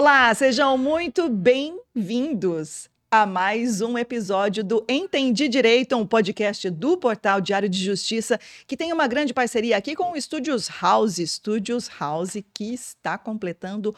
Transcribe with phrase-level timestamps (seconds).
[0.00, 7.40] Olá, sejam muito bem-vindos a mais um episódio do Entendi Direito, um podcast do Portal
[7.40, 12.36] Diário de Justiça, que tem uma grande parceria aqui com o Studios House, Studios House,
[12.54, 13.92] que está completando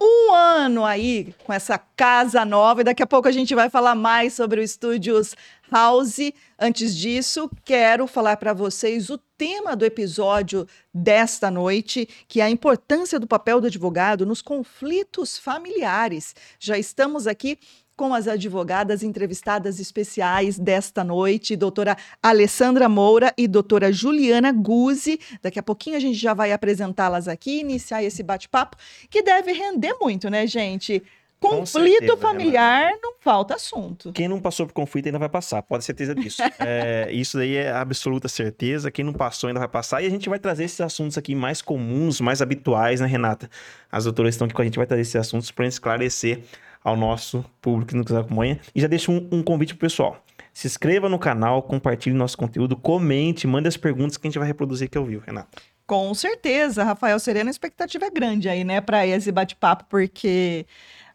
[0.00, 2.80] um ano aí com essa casa nova.
[2.80, 5.34] E daqui a pouco a gente vai falar mais sobre o Studios
[5.70, 6.32] House.
[6.58, 12.50] Antes disso, quero falar para vocês o tema do episódio desta noite, que é a
[12.50, 16.34] importância do papel do advogado nos conflitos familiares.
[16.58, 17.58] Já estamos aqui
[17.98, 25.18] com as advogadas entrevistadas especiais desta noite, doutora Alessandra Moura e doutora Juliana Guzzi.
[25.42, 28.76] Daqui a pouquinho a gente já vai apresentá-las aqui, iniciar esse bate-papo,
[29.10, 31.02] que deve render muito, né, gente?
[31.40, 34.12] Conflito certeza, familiar, não falta assunto.
[34.12, 36.42] Quem não passou por conflito ainda vai passar, pode ter certeza disso.
[36.58, 38.90] é, isso daí é absoluta certeza.
[38.90, 40.02] Quem não passou ainda vai passar.
[40.02, 43.48] E a gente vai trazer esses assuntos aqui mais comuns, mais habituais, né, Renata?
[43.90, 46.42] As doutoras estão aqui com a gente, vai trazer esses assuntos para esclarecer
[46.82, 48.58] ao nosso público que nos acompanha.
[48.74, 50.22] E já deixo um, um convite pro pessoal.
[50.52, 54.48] Se inscreva no canal, compartilhe nosso conteúdo, comente, mande as perguntas que a gente vai
[54.48, 55.62] reproduzir aqui ao vivo, Renata.
[55.86, 60.66] Com certeza, Rafael Serena, a expectativa é grande aí, né, para esse bate-papo, porque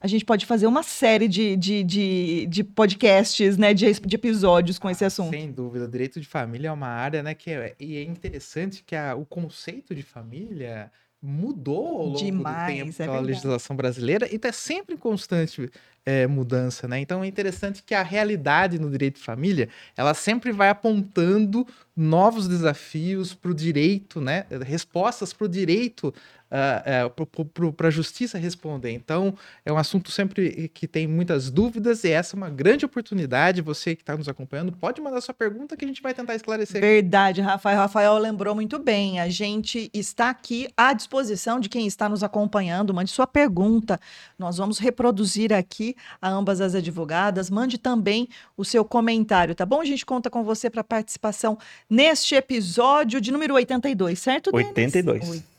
[0.03, 4.77] a gente pode fazer uma série de, de, de, de podcasts, né, de, de, episódios
[4.77, 5.29] com esse assunto.
[5.29, 8.83] Sem dúvida, o direito de família é uma área, né, que é, e é interessante
[8.85, 13.77] que a, o conceito de família mudou ao longo Demais, do tempo é pela legislação
[13.77, 15.71] brasileira e está sempre em constante
[16.05, 16.99] é, mudança, né?
[16.99, 22.47] Então é interessante que a realidade no direito de família ela sempre vai apontando novos
[22.47, 24.45] desafios para o direito, né?
[24.65, 26.13] Respostas para o direito
[26.53, 28.91] uh, uh, para a justiça responder.
[28.91, 29.33] Então,
[29.65, 33.61] é um assunto sempre que tem muitas dúvidas e essa é uma grande oportunidade.
[33.61, 36.79] Você que está nos acompanhando, pode mandar sua pergunta que a gente vai tentar esclarecer.
[36.79, 37.77] Verdade, Rafael.
[37.77, 39.19] Rafael lembrou muito bem.
[39.19, 42.93] A gente está aqui à disposição de quem está nos acompanhando.
[42.93, 43.99] Mande sua pergunta.
[44.37, 47.49] Nós vamos reproduzir aqui a ambas as advogadas.
[47.49, 48.27] Mande também
[48.57, 49.81] o seu comentário, tá bom?
[49.81, 51.57] A gente conta com você para participação
[51.89, 54.69] neste episódio de número 82, certo, Denis?
[54.69, 55.21] 82.
[55.21, 55.52] 82.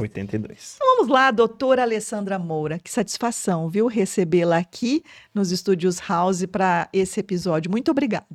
[0.00, 0.74] 82.
[0.76, 2.78] Então vamos lá, doutora Alessandra Moura.
[2.78, 5.02] Que satisfação, viu, recebê-la aqui
[5.34, 7.70] nos estúdios House para esse episódio.
[7.70, 8.26] Muito obrigada.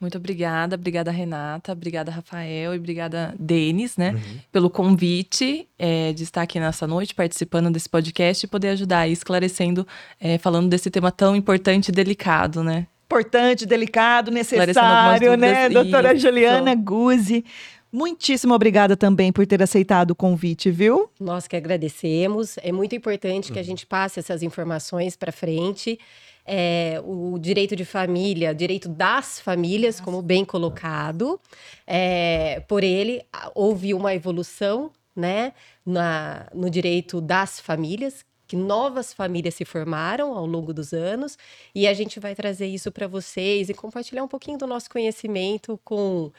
[0.00, 4.38] Muito obrigada, obrigada Renata, obrigada Rafael e obrigada Denis, né, uhum.
[4.50, 9.12] pelo convite é, de estar aqui nessa noite participando desse podcast e poder ajudar aí,
[9.12, 9.86] esclarecendo,
[10.18, 12.86] é, falando desse tema tão importante e delicado, né?
[13.04, 16.22] Importante, delicado, necessário, né, doutora Isso.
[16.22, 17.44] Juliana Guzzi.
[17.92, 21.10] Muitíssimo obrigada também por ter aceitado o convite, viu?
[21.18, 22.56] Nós que agradecemos.
[22.58, 23.52] É muito importante uhum.
[23.52, 23.66] que a uhum.
[23.66, 25.98] gente passe essas informações para frente.
[26.46, 30.04] É, o direito de família, direito das famílias, Nossa.
[30.04, 31.40] como bem colocado.
[31.86, 33.22] É, por ele,
[33.54, 35.52] houve uma evolução né,
[35.84, 41.36] na, no direito das famílias, que novas famílias se formaram ao longo dos anos,
[41.74, 45.78] e a gente vai trazer isso para vocês e compartilhar um pouquinho do nosso conhecimento
[45.84, 46.32] com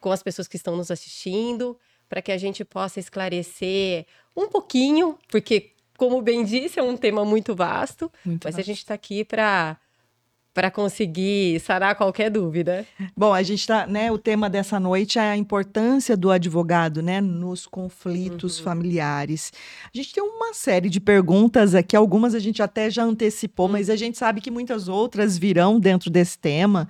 [0.00, 1.78] com as pessoas que estão nos assistindo,
[2.08, 7.24] para que a gente possa esclarecer um pouquinho, porque, como bem disse, é um tema
[7.24, 8.60] muito vasto, muito mas vasto.
[8.60, 9.78] a gente está aqui para
[10.58, 12.84] para conseguir sanar qualquer dúvida.
[13.16, 14.10] Bom, a gente está, né?
[14.10, 18.64] O tema dessa noite é a importância do advogado, né, nos conflitos uhum.
[18.64, 19.52] familiares.
[19.84, 23.72] A gente tem uma série de perguntas aqui, algumas a gente até já antecipou, uhum.
[23.72, 26.88] mas a gente sabe que muitas outras virão dentro desse tema.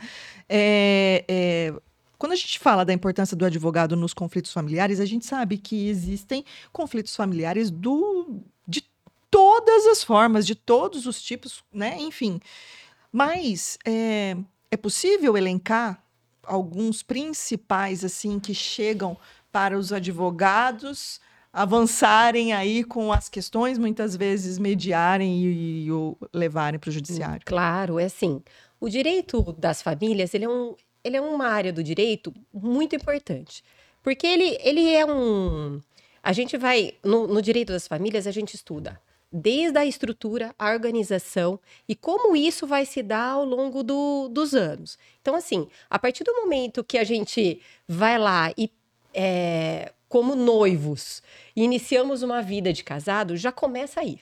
[0.48, 1.74] É, é,
[2.18, 5.88] quando a gente fala da importância do advogado nos conflitos familiares, a gente sabe que
[5.88, 8.84] existem conflitos familiares do, de
[9.30, 11.96] todas as formas, de todos os tipos, né?
[12.00, 12.40] Enfim.
[13.12, 14.36] Mas é,
[14.70, 16.02] é possível elencar
[16.42, 19.16] alguns principais assim que chegam
[19.52, 21.20] para os advogados
[21.52, 27.42] avançarem aí com as questões, muitas vezes mediarem e, e o levarem para o judiciário.
[27.44, 28.42] Claro, é assim.
[28.80, 33.62] O direito das famílias ele é um, ele é uma área do direito muito importante.
[34.02, 35.80] Porque ele, ele é um.
[36.22, 36.94] A gente vai.
[37.04, 39.00] No, no direito das famílias, a gente estuda
[39.30, 44.54] desde a estrutura, a organização e como isso vai se dar ao longo do, dos
[44.54, 44.98] anos.
[45.20, 48.70] Então, assim, a partir do momento que a gente vai lá e,
[49.12, 51.22] é, como noivos,
[51.54, 54.20] iniciamos uma vida de casado, já começa aí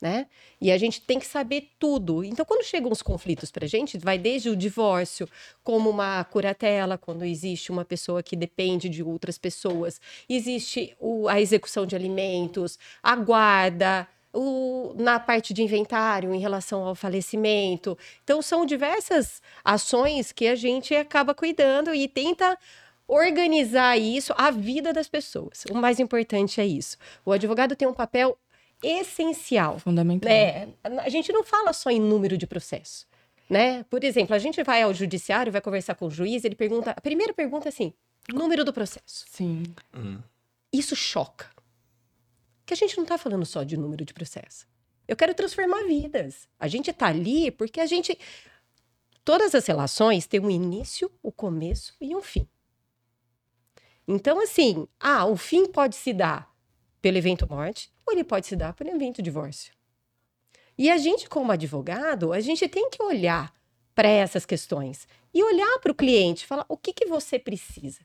[0.00, 0.26] né?
[0.60, 2.22] E a gente tem que saber tudo.
[2.22, 5.28] Então, quando chegam os conflitos para a gente, vai desde o divórcio,
[5.64, 11.40] como uma curatela, quando existe uma pessoa que depende de outras pessoas, existe o, a
[11.40, 17.96] execução de alimentos, a guarda, o, na parte de inventário em relação ao falecimento.
[18.22, 22.58] Então, são diversas ações que a gente acaba cuidando e tenta
[23.08, 25.64] organizar isso, a vida das pessoas.
[25.70, 26.96] O mais importante é isso.
[27.24, 28.36] O advogado tem um papel
[28.86, 29.78] essencial.
[29.78, 30.30] Fundamental.
[30.30, 30.68] Né?
[30.98, 33.06] A gente não fala só em número de processo.
[33.48, 33.84] Né?
[33.84, 36.90] Por exemplo, a gente vai ao judiciário, vai conversar com o juiz, ele pergunta.
[36.90, 37.92] A primeira pergunta é assim:
[38.32, 39.24] número do processo.
[39.28, 39.62] Sim.
[39.94, 40.18] Hum.
[40.72, 41.48] Isso choca.
[42.64, 44.66] Que a gente não está falando só de número de processo.
[45.06, 46.48] Eu quero transformar vidas.
[46.58, 48.18] A gente está ali porque a gente.
[49.24, 52.46] Todas as relações têm um início, o um começo e um fim.
[54.06, 56.48] Então, assim, ah, o fim pode se dar
[57.02, 59.72] pelo evento morte ou ele pode se dar pelo evento divórcio.
[60.78, 63.52] E a gente, como advogado, a gente tem que olhar
[63.94, 68.00] para essas questões e olhar para o cliente, falar o que, que você precisa,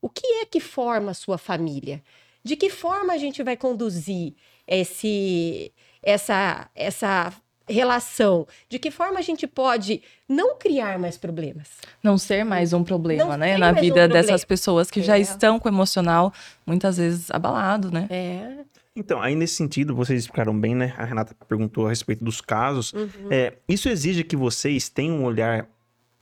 [0.00, 2.02] o que é que forma a sua família,
[2.44, 4.34] de que forma a gente vai conduzir
[4.66, 5.72] esse,
[6.02, 7.32] essa, essa
[7.68, 11.68] relação, de que forma a gente pode não criar mais problemas.
[12.02, 13.56] Não ser mais um problema, não né?
[13.56, 15.02] Na vida um dessas pessoas que é.
[15.02, 16.32] já estão com o emocional
[16.66, 18.06] muitas vezes abalado, né?
[18.10, 18.64] É.
[18.94, 20.94] Então, aí nesse sentido, vocês explicaram bem, né?
[20.98, 22.92] A Renata perguntou a respeito dos casos.
[22.92, 23.08] Uhum.
[23.30, 25.66] É, isso exige que vocês tenham um olhar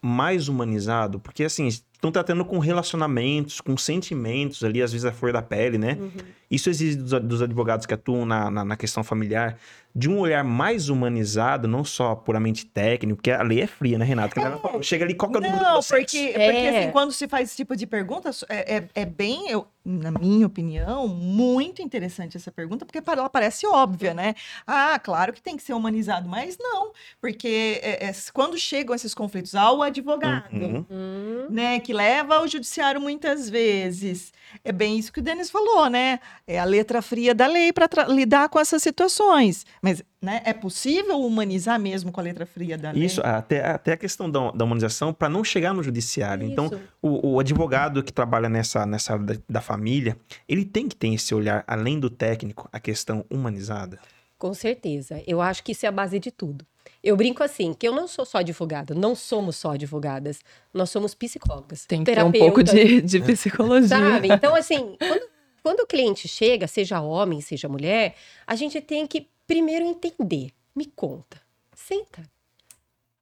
[0.03, 5.33] mais humanizado, porque assim, estão tratando com relacionamentos, com sentimentos ali, às vezes a flor
[5.33, 5.99] da pele, né?
[6.01, 6.11] Uhum.
[6.51, 9.59] Isso exige dos, dos, advogados que atuam na, na, na, questão familiar
[9.95, 14.05] de um olhar mais humanizado, não só puramente técnico, porque a lei é fria, né,
[14.05, 14.39] Renato?
[14.39, 14.83] É.
[14.83, 16.53] Chega ali, qual que é o número Não, porque, é.
[16.53, 20.13] porque assim, quando se faz esse tipo de pergunta, é, é, é, bem, eu, na
[20.13, 24.35] minha opinião, muito interessante essa pergunta, porque ela parece óbvia, né?
[24.67, 29.15] Ah, claro que tem que ser humanizado, mas não, porque é, é quando chegam esses
[29.15, 31.47] conflitos ao advogado, uhum.
[31.51, 34.33] né, que leva ao judiciário muitas vezes,
[34.65, 36.21] é bem isso que o Denis falou, né?
[36.47, 39.65] É a letra fria da lei para lidar com essas situações.
[39.83, 43.05] Mas né, é possível humanizar mesmo com a letra fria da lei?
[43.05, 46.47] Isso, até, até a questão da, da humanização para não chegar no judiciário.
[46.47, 46.75] Então, isso.
[46.75, 51.09] Então, o, o, advogado que trabalha nessa, nessa da, da família, ele tem que ter
[51.09, 53.99] esse olhar, além do técnico, a questão humanizada.
[54.39, 55.23] Com certeza.
[55.27, 56.67] Eu acho que isso é a base de tudo.
[57.03, 60.41] Eu brinco assim, que eu não sou só advogada, não somos só advogadas,
[60.73, 61.87] nós somos psicólogas.
[61.87, 63.89] Tem que ter um pouco de, de psicologia.
[63.89, 64.29] Sabe?
[64.29, 65.29] Então, assim, quando,
[65.63, 68.15] quando o cliente chega, seja homem, seja mulher,
[68.47, 70.53] a gente tem que primeiro entender.
[70.77, 71.43] Me conta.
[71.75, 72.23] Senta.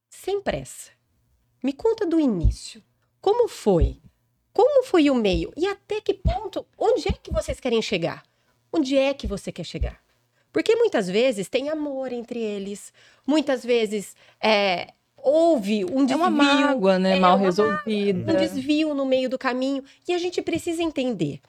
[0.07, 0.91] Sem pressa.
[1.63, 2.83] Me conta do início.
[3.19, 3.97] Como foi?
[4.53, 5.51] Como foi o meio?
[5.57, 6.63] E até que ponto?
[6.77, 8.21] Onde é que vocês querem chegar?
[8.71, 9.99] Onde é que você quer chegar?
[10.53, 12.93] Porque muitas vezes tem amor entre eles,
[13.25, 16.13] muitas vezes é, houve um desvio.
[16.13, 17.17] É uma mágoa, né?
[17.17, 18.33] É Mal resolvida.
[18.33, 19.83] um desvio no meio do caminho.
[20.07, 21.39] E a gente precisa entender.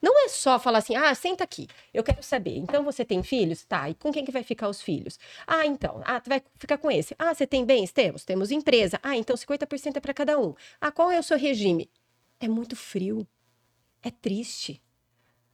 [0.00, 2.56] Não é só falar assim, ah, senta aqui, eu quero saber.
[2.56, 3.64] Então você tem filhos?
[3.64, 5.18] Tá, e com quem que vai ficar os filhos?
[5.46, 7.14] Ah, então, ah, tu vai ficar com esse.
[7.18, 7.92] Ah, você tem bens?
[7.92, 8.98] Temos, temos empresa.
[9.02, 10.54] Ah, então 50% é para cada um.
[10.80, 11.90] Ah, qual é o seu regime?
[12.38, 13.26] É muito frio.
[14.02, 14.80] É triste.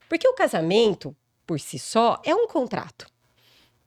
[0.09, 3.07] Porque o casamento, por si só, é um contrato.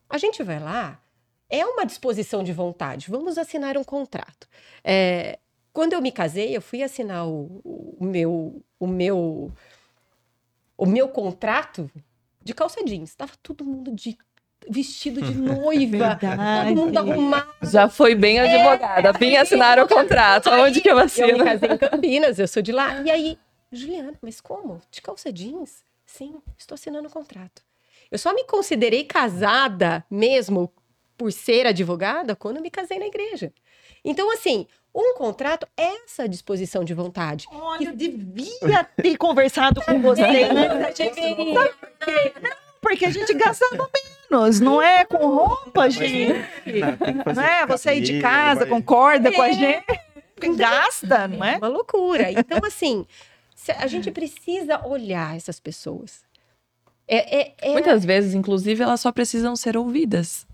[0.10, 1.02] A gente vai lá,
[1.50, 3.10] é uma disposição de vontade.
[3.10, 4.48] Vamos assinar um contrato.
[4.84, 5.40] É,
[5.72, 7.62] quando eu me casei, eu fui assinar o,
[8.00, 9.52] o, meu, o meu
[10.78, 11.90] o meu contrato
[12.44, 13.16] de calça jeans.
[13.16, 14.18] Tava todo mundo de
[14.70, 16.70] vestido de noiva, Verdade.
[16.70, 17.54] todo mundo arrumado.
[17.64, 20.50] Já foi bem advogada, é, vim assinar o contrato.
[20.50, 21.30] Onde que eu assino?
[21.30, 23.02] Eu me casei em Campinas, eu sou de lá.
[23.02, 23.38] E aí,
[23.72, 24.82] Juliana, mas como?
[24.92, 25.84] De calça jeans?
[26.06, 27.62] Sim, estou assinando o contrato.
[28.10, 30.72] Eu só me considerei casada mesmo
[31.18, 33.52] por ser advogada quando me casei na igreja.
[34.06, 37.46] Então, assim, um contrato é essa disposição de vontade.
[37.52, 40.24] Olha, eu devia ter conversado com você.
[40.24, 41.74] Deveria.
[42.82, 43.88] Porque a gente gastava
[44.32, 46.34] menos, não é com roupa, gente.
[47.36, 47.66] Não é?
[47.68, 49.54] Você aí de casa, concorda com a é.
[49.54, 50.00] gente.
[50.56, 51.56] Gasta, não é?
[51.56, 51.58] é?
[51.58, 52.32] Uma loucura.
[52.32, 53.06] Então, assim,
[53.78, 56.26] a gente precisa olhar essas pessoas.
[57.08, 57.72] É, é, é...
[57.74, 60.47] Muitas vezes, inclusive, elas só precisam ser ouvidas.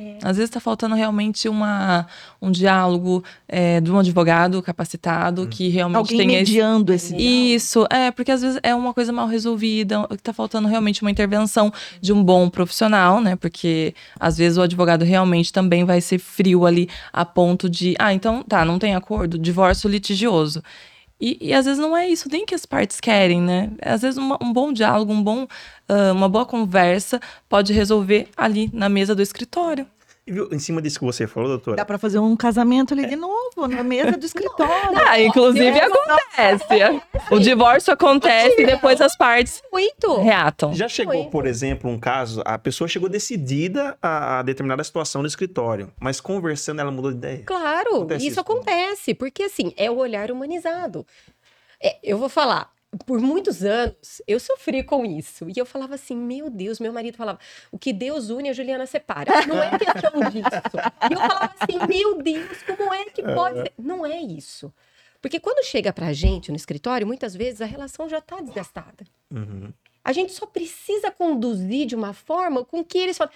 [0.00, 0.16] É.
[0.22, 2.06] Às vezes está faltando realmente uma,
[2.40, 5.46] um diálogo é, de um advogado capacitado hum.
[5.46, 9.12] que realmente Alguém tem mediando esse, esse Isso, é, porque às vezes é uma coisa
[9.12, 13.36] mal resolvida, está faltando realmente uma intervenção de um bom profissional, né?
[13.36, 18.14] Porque às vezes o advogado realmente também vai ser frio ali a ponto de, ah,
[18.14, 20.62] então tá, não tem acordo, divórcio litigioso.
[21.20, 23.70] E, e, às vezes não é isso nem que as partes querem, né?
[23.82, 28.70] Às vezes uma, um bom diálogo, um bom, uh, uma boa conversa pode resolver ali
[28.72, 29.86] na mesa do escritório.
[30.30, 31.76] Viu, em cima disso que você falou, doutora?
[31.76, 33.08] Dá para fazer um casamento ali é.
[33.08, 34.98] de novo, na mesa do escritório.
[35.06, 37.02] ah, inclusive acontece.
[37.30, 40.20] O divórcio acontece e depois as partes Muito.
[40.20, 40.72] reatam.
[40.72, 41.30] Já chegou, Muito.
[41.30, 46.20] por exemplo, um caso, a pessoa chegou decidida a, a determinada situação no escritório, mas
[46.20, 47.42] conversando ela mudou de ideia.
[47.44, 51.04] Claro, acontece isso, isso acontece, porque assim, é o olhar humanizado.
[51.82, 52.70] É, eu vou falar,
[53.06, 55.48] por muitos anos, eu sofri com isso.
[55.48, 57.38] E eu falava assim, meu Deus, meu marido falava,
[57.70, 59.46] o que Deus une, a Juliana separa.
[59.46, 60.48] Não é questão disso.
[61.08, 63.72] E eu falava assim, meu Deus, como é que pode ser?
[63.78, 64.72] Não é isso.
[65.22, 69.04] Porque quando chega pra gente no escritório, muitas vezes a relação já tá desgastada.
[69.30, 69.72] Uhum.
[70.02, 73.32] A gente só precisa conduzir de uma forma com que eles falam,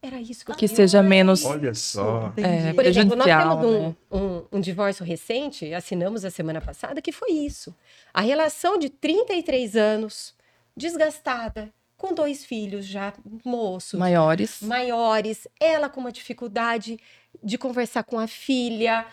[0.00, 1.44] era isso que eu Que seja menos.
[1.44, 2.32] Olha só.
[2.36, 3.96] É, Por exemplo, nós temos um, né?
[4.10, 7.74] um, um, divórcio recente, assinamos a semana passada, que foi isso.
[8.14, 10.34] A relação de 33 anos,
[10.76, 13.12] desgastada, com dois filhos já
[13.44, 13.98] moços.
[13.98, 14.62] Maiores.
[14.62, 15.48] Maiores.
[15.58, 16.98] Ela com uma dificuldade
[17.42, 19.04] de conversar com a filha.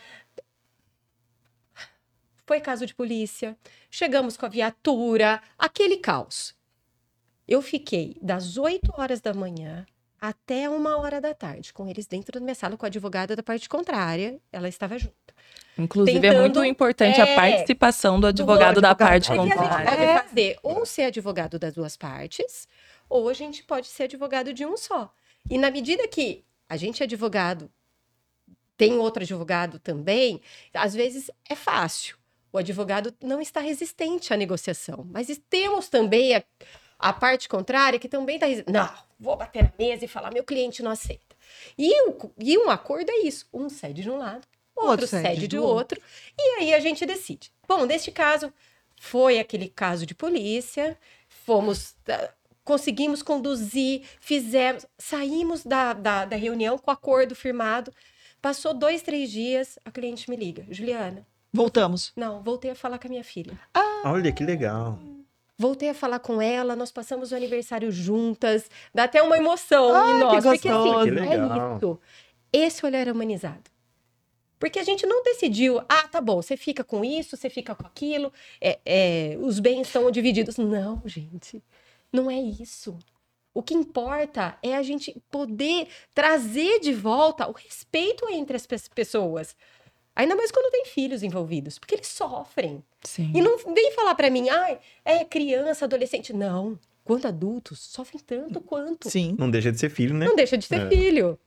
[2.46, 3.58] Foi caso de polícia.
[3.90, 6.54] Chegamos com a viatura, aquele caos.
[7.48, 9.84] Eu fiquei das 8 horas da manhã
[10.28, 13.44] até uma hora da tarde, com eles dentro da minha sala, com a advogada da
[13.44, 15.14] parte contrária, ela estava junto.
[15.78, 19.90] Inclusive, Tentando, é muito importante é, a participação do advogado, do da parte é contrária.
[19.90, 22.68] A gente pode fazer ou ser advogado das duas partes,
[23.10, 25.14] ou a gente pode ser advogado de um só.
[25.50, 27.70] E na medida que a gente é advogado,
[28.78, 30.42] tem outro advogado também,
[30.74, 32.18] às vezes é fácil.
[32.52, 36.44] O advogado não está resistente à negociação, mas temos também a,
[36.98, 38.72] a parte contrária que também está resistente.
[38.72, 41.36] Não, vou bater na mesa e falar, meu cliente não aceita.
[41.78, 41.92] E,
[42.40, 45.58] e um acordo é isso: um cede de um lado, outro, outro cede, cede de
[45.58, 46.02] outro, outro,
[46.38, 47.52] e aí a gente decide.
[47.68, 48.52] Bom, neste caso,
[49.00, 51.96] foi aquele caso de polícia, fomos.
[52.08, 52.32] Ah,
[52.64, 57.94] conseguimos conduzir, fizemos, saímos da, da, da reunião com acordo firmado.
[58.42, 61.26] Passou dois, três dias, a cliente me liga, Juliana.
[61.54, 62.12] Voltamos.
[62.16, 63.58] Não, voltei a falar com a minha filha.
[63.74, 65.00] Ah, Olha que legal.
[65.58, 70.12] Voltei a falar com ela, nós passamos o aniversário juntas, dá até uma emoção Ai,
[70.12, 71.74] em nós, que porque assim, que legal.
[71.74, 72.00] é isso.
[72.52, 73.64] Esse olhar humanizado.
[74.60, 77.86] Porque a gente não decidiu, ah, tá bom, você fica com isso, você fica com
[77.86, 80.58] aquilo, é, é, os bens estão divididos.
[80.58, 81.64] Não, gente,
[82.12, 82.98] não é isso.
[83.54, 89.56] O que importa é a gente poder trazer de volta o respeito entre as pessoas.
[90.16, 92.84] Ainda mais quando tem filhos envolvidos, porque eles sofrem.
[93.06, 93.32] Sim.
[93.34, 96.34] E não vem falar para mim, ah, é criança, adolescente.
[96.34, 96.78] Não.
[97.04, 99.10] Quando adultos, sofrem tanto quanto.
[99.10, 99.36] Sim.
[99.38, 100.26] Não deixa de ser filho, né?
[100.26, 100.90] Não deixa de ser é.
[100.90, 101.38] filho.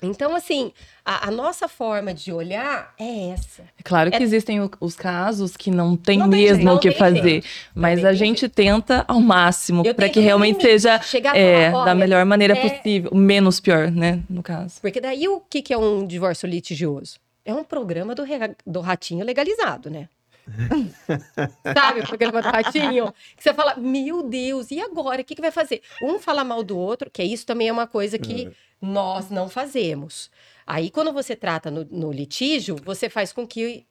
[0.00, 0.72] Então, assim,
[1.04, 3.62] a, a, nossa forma de olhar é essa.
[3.62, 4.22] É claro que é...
[4.22, 7.42] existem o, os casos que não tem não mesmo o que fazer,
[7.74, 8.54] mas a gente jeito.
[8.54, 11.00] tenta ao máximo para que realmente seja
[11.34, 12.68] é, falar, da melhor maneira é...
[12.68, 14.80] possível, menos pior, né, no caso.
[14.80, 17.18] Porque daí o que, que é um divórcio litigioso?
[17.44, 18.24] É um programa do,
[18.64, 20.08] do ratinho legalizado, né?
[21.74, 23.12] Sabe o programa do ratinho?
[23.36, 25.22] Que você fala, meu Deus, e agora?
[25.22, 25.82] O que, que vai fazer?
[26.02, 28.52] Um fala mal do outro, que isso também é uma coisa que é.
[28.80, 30.30] nós não fazemos.
[30.66, 33.86] Aí, quando você trata no, no, litígio, você faz com que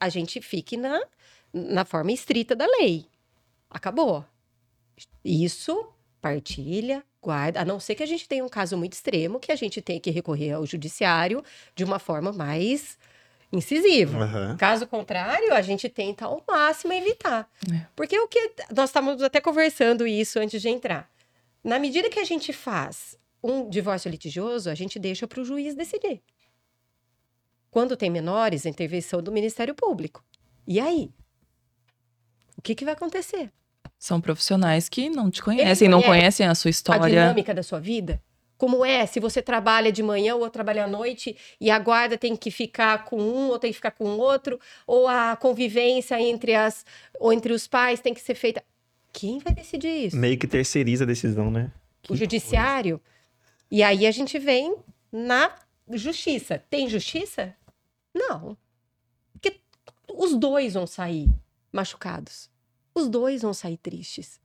[0.00, 1.00] a gente fique na,
[1.52, 3.06] na forma estrita da lei.
[3.70, 4.24] Acabou.
[5.24, 9.52] Isso, partilha, guarda, a não ser que a gente tenha um caso muito extremo, que
[9.52, 11.42] a gente tenha que recorrer ao judiciário
[11.74, 12.98] de uma forma mais
[13.52, 14.18] incisiva.
[14.18, 14.56] Uhum.
[14.56, 17.48] Caso contrário, a gente tenta ao máximo evitar.
[17.72, 17.86] É.
[17.96, 21.10] Porque o que nós estávamos até conversando isso antes de entrar.
[21.64, 25.74] Na medida que a gente faz um divórcio litigioso, a gente deixa para o juiz
[25.74, 26.20] decidir.
[27.70, 30.24] Quando tem menores, a intervenção do Ministério Público.
[30.66, 31.10] E aí?
[32.56, 33.52] O que, que vai acontecer?
[33.98, 37.04] São profissionais que não te conhecem, não conhecem a sua história.
[37.04, 38.22] A dinâmica da sua vida.
[38.58, 42.36] Como é se você trabalha de manhã ou trabalha à noite e a guarda tem
[42.36, 46.84] que ficar com um ou tem que ficar com outro, ou a convivência entre as
[47.18, 48.62] ou entre os pais tem que ser feita.
[49.12, 50.16] Quem vai decidir isso?
[50.16, 51.72] Meio que terceiriza a decisão, né?
[52.02, 52.98] Que o judiciário.
[52.98, 53.18] Coisa.
[53.70, 54.76] E aí a gente vem
[55.10, 55.54] na
[55.92, 56.62] justiça.
[56.68, 57.54] Tem justiça?
[58.14, 58.56] Não.
[59.32, 59.60] Porque
[60.12, 61.28] os dois vão sair
[61.72, 62.50] machucados
[62.98, 64.40] os dois vão sair tristes.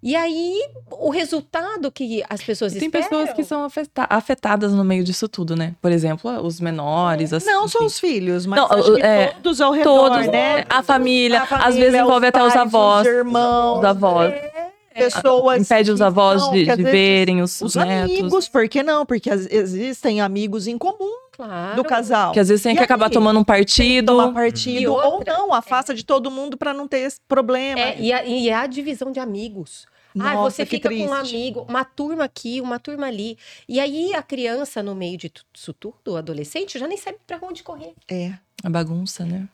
[0.00, 0.56] E aí,
[0.90, 3.08] o resultado que as pessoas Tem esperam...
[3.08, 3.66] pessoas que são
[4.08, 5.74] afetadas no meio disso tudo, né?
[5.82, 7.32] Por exemplo, os menores.
[7.32, 10.64] Assim, não só os filhos, mas não, é, todos ao redor, todos, né?
[10.68, 13.06] A família, a família às vezes envolve até os avós.
[13.06, 13.78] Os irmãos.
[13.78, 14.32] Os avós.
[14.32, 15.62] É, pessoas.
[15.62, 18.18] Impede os avós não, de, de verem os, os netos.
[18.18, 19.04] amigos, por que não?
[19.04, 21.76] Porque existem amigos em comum claro.
[21.76, 22.32] do casal.
[22.32, 24.06] Que às vezes tem que acabar tomando um partido.
[24.12, 25.94] Tomar partido, ou não, afasta é.
[25.94, 27.80] de todo mundo para não ter esse problema.
[27.80, 29.86] É, e, a, e a divisão de amigos.
[30.14, 31.06] Nossa, ah, você fica triste.
[31.06, 33.38] com um amigo, uma turma aqui, uma turma ali.
[33.68, 37.62] E aí a criança, no meio disso tudo, o adolescente, já nem sabe para onde
[37.62, 37.94] correr.
[38.10, 38.32] É.
[38.64, 39.48] A bagunça, né?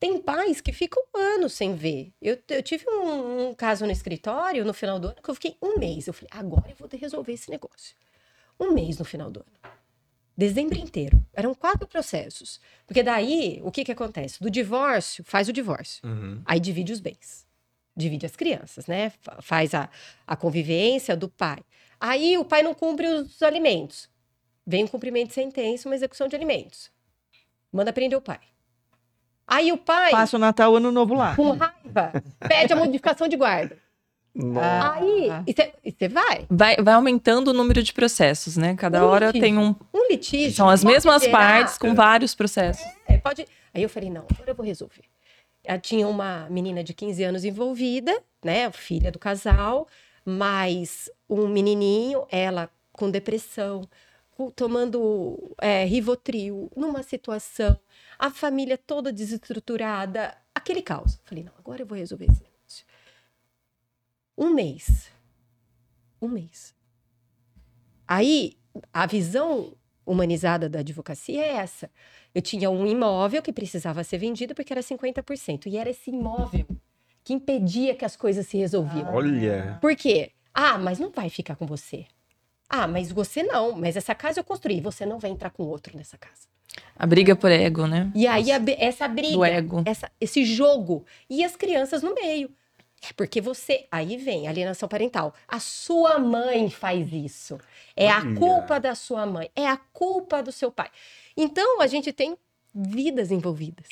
[0.00, 2.12] Tem pais que ficam anos sem ver.
[2.22, 5.56] Eu, eu tive um, um, caso no escritório no final do ano que eu fiquei
[5.60, 6.06] um mês.
[6.06, 7.96] Eu falei, agora eu vou resolver esse negócio.
[8.58, 9.77] Um mês no final do ano.
[10.38, 11.20] Dezembro inteiro.
[11.34, 12.60] Eram quatro processos.
[12.86, 14.40] Porque daí, o que que acontece?
[14.40, 16.00] Do divórcio, faz o divórcio.
[16.08, 16.40] Uhum.
[16.46, 17.44] Aí divide os bens.
[17.96, 19.10] Divide as crianças, né?
[19.40, 19.90] Faz a,
[20.24, 21.58] a convivência do pai.
[21.98, 24.08] Aí o pai não cumpre os alimentos.
[24.64, 26.88] Vem um cumprimento de sentença, uma execução de alimentos.
[27.72, 28.38] Manda prender o pai.
[29.44, 30.12] Aí o pai.
[30.12, 31.34] Passa o Natal Ano Novo lá.
[31.34, 32.12] Com raiva,
[32.48, 33.76] pede a modificação de guarda.
[34.38, 34.92] Nossa.
[34.92, 35.28] Aí,
[35.84, 36.46] e você vai.
[36.48, 36.76] vai.
[36.76, 38.76] Vai aumentando o número de processos, né?
[38.76, 39.42] Cada um hora litígio.
[39.42, 39.74] tem um.
[39.92, 40.52] Um litígio.
[40.52, 41.38] São as mesmas gerar.
[41.38, 42.86] partes com vários processos.
[43.08, 43.44] É, pode.
[43.74, 45.02] Aí eu falei, não, agora eu vou resolver.
[45.64, 48.70] Ela tinha uma menina de 15 anos envolvida, né?
[48.70, 49.88] Filha do casal,
[50.24, 53.82] mais um menininho, ela com depressão,
[54.54, 57.78] tomando é, Rivotril, numa situação,
[58.18, 61.20] a família toda desestruturada, aquele caos.
[61.24, 62.42] Falei, não, agora eu vou resolver esse
[64.38, 65.10] um mês.
[66.22, 66.74] Um mês.
[68.06, 68.56] Aí,
[68.92, 69.74] a visão
[70.06, 71.90] humanizada da advocacia é essa.
[72.34, 75.66] Eu tinha um imóvel que precisava ser vendido porque era 50%.
[75.66, 76.66] E era esse imóvel
[77.24, 79.12] que impedia que as coisas se resolviam.
[79.12, 79.76] Olha!
[79.80, 80.32] Por quê?
[80.54, 82.06] Ah, mas não vai ficar com você.
[82.68, 83.72] Ah, mas você não.
[83.72, 84.80] Mas essa casa eu construí.
[84.80, 86.46] Você não vai entrar com outro nessa casa.
[86.96, 88.10] A briga por ego, né?
[88.14, 89.34] E aí, a, essa briga.
[89.34, 89.82] Do ego.
[89.84, 91.04] Essa, esse jogo.
[91.28, 92.50] E as crianças no meio.
[93.02, 93.86] É porque você.
[93.90, 95.34] Aí vem alienação parental.
[95.46, 97.58] A sua mãe faz isso.
[97.96, 99.50] É a culpa da sua mãe.
[99.54, 100.90] É a culpa do seu pai.
[101.36, 102.36] Então a gente tem
[102.74, 103.86] vidas envolvidas.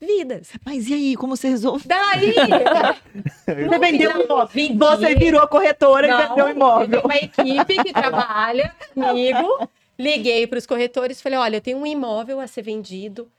[0.00, 0.52] Vidas.
[0.64, 1.88] Mas e aí, como você resolve?
[1.88, 2.34] Daí!
[3.44, 4.76] você vendeu um imóvel.
[4.78, 7.02] Você virou corretora Não, e vendeu um imóvel.
[7.04, 9.68] uma equipe que trabalha comigo.
[9.98, 13.30] Liguei para os corretores e falei: olha, eu tenho um imóvel a ser vendido.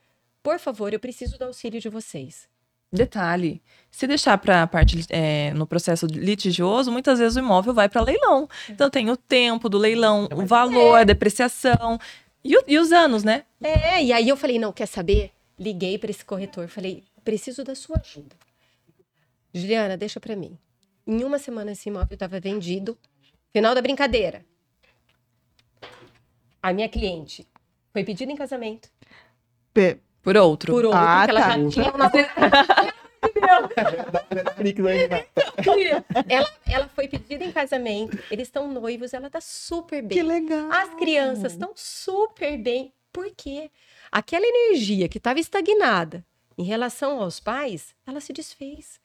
[0.43, 2.47] Por favor, eu preciso do auxílio de vocês.
[2.91, 7.87] Detalhe, se deixar para a parte é, no processo litigioso, muitas vezes o imóvel vai
[7.87, 8.47] para leilão.
[8.67, 11.01] Então tem o tempo do leilão, é o valor, é.
[11.01, 11.99] a depreciação
[12.43, 13.43] e, o, e, os anos, né?
[13.61, 15.31] É, e aí eu falei, não, quer saber?
[15.57, 18.35] Liguei para esse corretor, falei, preciso da sua ajuda.
[19.53, 20.57] Juliana, deixa para mim.
[21.05, 22.97] Em uma semana esse imóvel estava vendido.
[23.51, 24.45] Final da brincadeira.
[26.61, 27.47] A minha cliente
[27.91, 28.89] foi pedida em casamento.
[29.73, 30.73] P por outro.
[30.73, 31.49] Por outro, ah, porque ela tá.
[31.49, 32.11] já tinha uma.
[36.29, 40.17] ela, ela foi pedida em casamento, eles estão noivos, ela tá super bem.
[40.17, 40.71] Que legal.
[40.71, 42.93] As crianças estão super bem.
[43.11, 43.69] Por quê?
[44.11, 46.25] Aquela energia que estava estagnada
[46.57, 48.99] em relação aos pais, ela se desfez.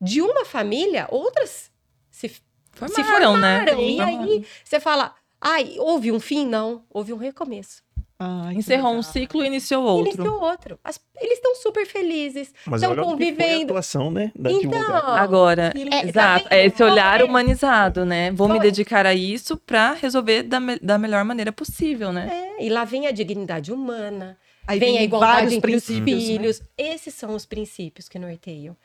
[0.00, 1.70] De uma família, outras
[2.10, 2.28] se
[2.72, 3.64] formaram, se formaram né?
[3.78, 6.46] E aí você fala, ai, houve um fim?
[6.46, 7.82] Não, houve um recomeço.
[8.22, 10.12] Ai, Encerrou um ciclo e iniciou outro.
[10.12, 10.78] Iniciou outro.
[10.84, 12.52] As, eles estão super felizes.
[12.70, 13.62] estão convivendo.
[13.62, 14.30] a atuação, né?
[14.36, 16.46] Da então, agora, é, exato.
[16.46, 18.30] Tá é esse olhar humanizado, né?
[18.30, 18.58] Vou Foi.
[18.58, 22.28] me dedicar a isso para resolver da, me, da melhor maneira possível, né?
[22.58, 24.36] É, e lá vem a dignidade humana.
[24.66, 26.04] Aí vem, vem a igualdade entre os né?
[26.04, 26.60] filhos.
[26.60, 26.66] Né?
[26.76, 28.76] Esses são os princípios que norteiam.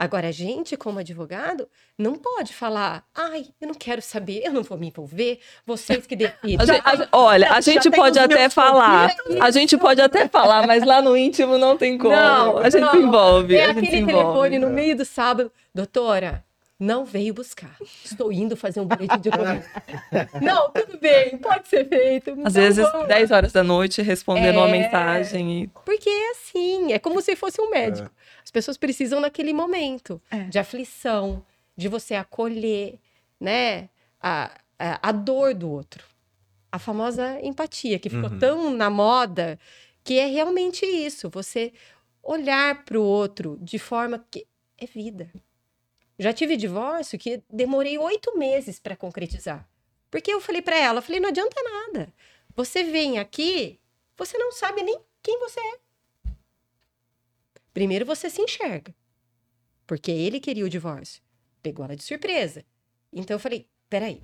[0.00, 4.62] Agora, a gente, como advogado, não pode falar, ai, eu não quero saber, eu não
[4.62, 6.56] vou me envolver, vocês que decidem.
[7.10, 11.58] olha, a gente pode até falar, a gente pode até falar, mas lá no íntimo
[11.58, 12.14] não tem como.
[12.14, 12.92] Não, a gente não.
[12.92, 13.56] se envolve.
[13.56, 16.44] É aquele telefone no meio do sábado, doutora,
[16.78, 17.76] não veio buscar.
[18.04, 19.68] Estou indo fazer um boletim de ocorrência.
[20.40, 22.30] não, tudo bem, pode ser feito.
[22.44, 23.04] Às tá vezes, bom.
[23.04, 24.58] 10 horas da noite, respondendo é...
[24.58, 25.64] uma mensagem.
[25.64, 25.66] E...
[25.84, 28.08] Porque é assim, é como se fosse um médico.
[28.08, 28.17] É.
[28.48, 30.44] As pessoas precisam naquele momento é.
[30.44, 31.44] de aflição,
[31.76, 32.98] de você acolher,
[33.38, 36.02] né, a, a, a, dor do outro.
[36.72, 38.38] A famosa empatia, que ficou uhum.
[38.38, 39.60] tão na moda,
[40.02, 41.74] que é realmente isso, você
[42.22, 44.46] olhar para o outro de forma que
[44.78, 45.30] é vida.
[46.18, 49.68] Já tive divórcio que demorei oito meses para concretizar.
[50.10, 52.10] Porque eu falei para ela, falei, não adianta nada.
[52.56, 53.78] Você vem aqui,
[54.16, 55.87] você não sabe nem quem você é.
[57.78, 58.92] Primeiro você se enxerga.
[59.86, 61.22] Porque ele queria o divórcio.
[61.62, 62.64] Pegou ela de surpresa.
[63.12, 64.20] Então eu falei: peraí,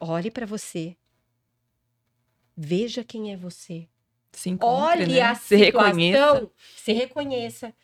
[0.00, 0.96] olhe para você.
[2.56, 3.86] Veja quem é você.
[4.32, 5.20] Se encontre, Olhe né?
[5.20, 6.50] a se situação, reconheça.
[6.74, 7.74] se reconheça.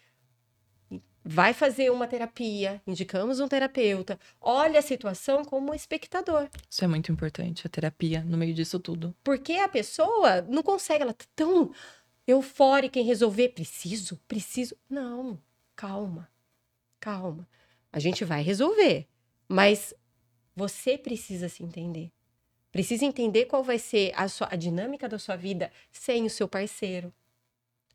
[1.22, 4.18] Vai fazer uma terapia, indicamos um terapeuta.
[4.40, 6.48] Olha a situação como espectador.
[6.70, 9.14] Isso é muito importante, a terapia no meio disso tudo.
[9.22, 11.70] Porque a pessoa não consegue, ela tá tão
[12.26, 13.48] eufórica em resolver.
[13.50, 14.76] Preciso, preciso.
[14.88, 15.38] Não,
[15.74, 16.28] calma,
[17.00, 17.48] calma.
[17.92, 19.06] A gente vai resolver,
[19.48, 19.94] mas
[20.54, 22.10] você precisa se entender.
[22.70, 26.48] Precisa entender qual vai ser a, sua, a dinâmica da sua vida sem o seu
[26.48, 27.12] parceiro.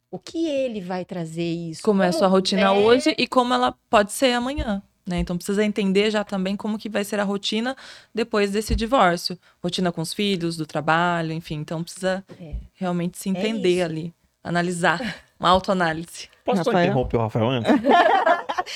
[0.10, 1.82] O que ele vai trazer isso?
[1.82, 2.70] Como, como é a sua rotina é...
[2.70, 4.82] hoje e como ela pode ser amanhã.
[5.08, 5.20] Né?
[5.20, 7.76] Então precisa entender já também como que vai ser a rotina
[8.14, 9.40] depois desse divórcio.
[9.64, 11.56] Rotina com os filhos, do trabalho, enfim.
[11.56, 12.56] Então precisa é.
[12.74, 15.00] realmente se é entender é ali, analisar,
[15.40, 16.28] uma autoanálise.
[16.44, 16.86] Posso Rafael?
[16.86, 17.72] interromper o Rafael antes?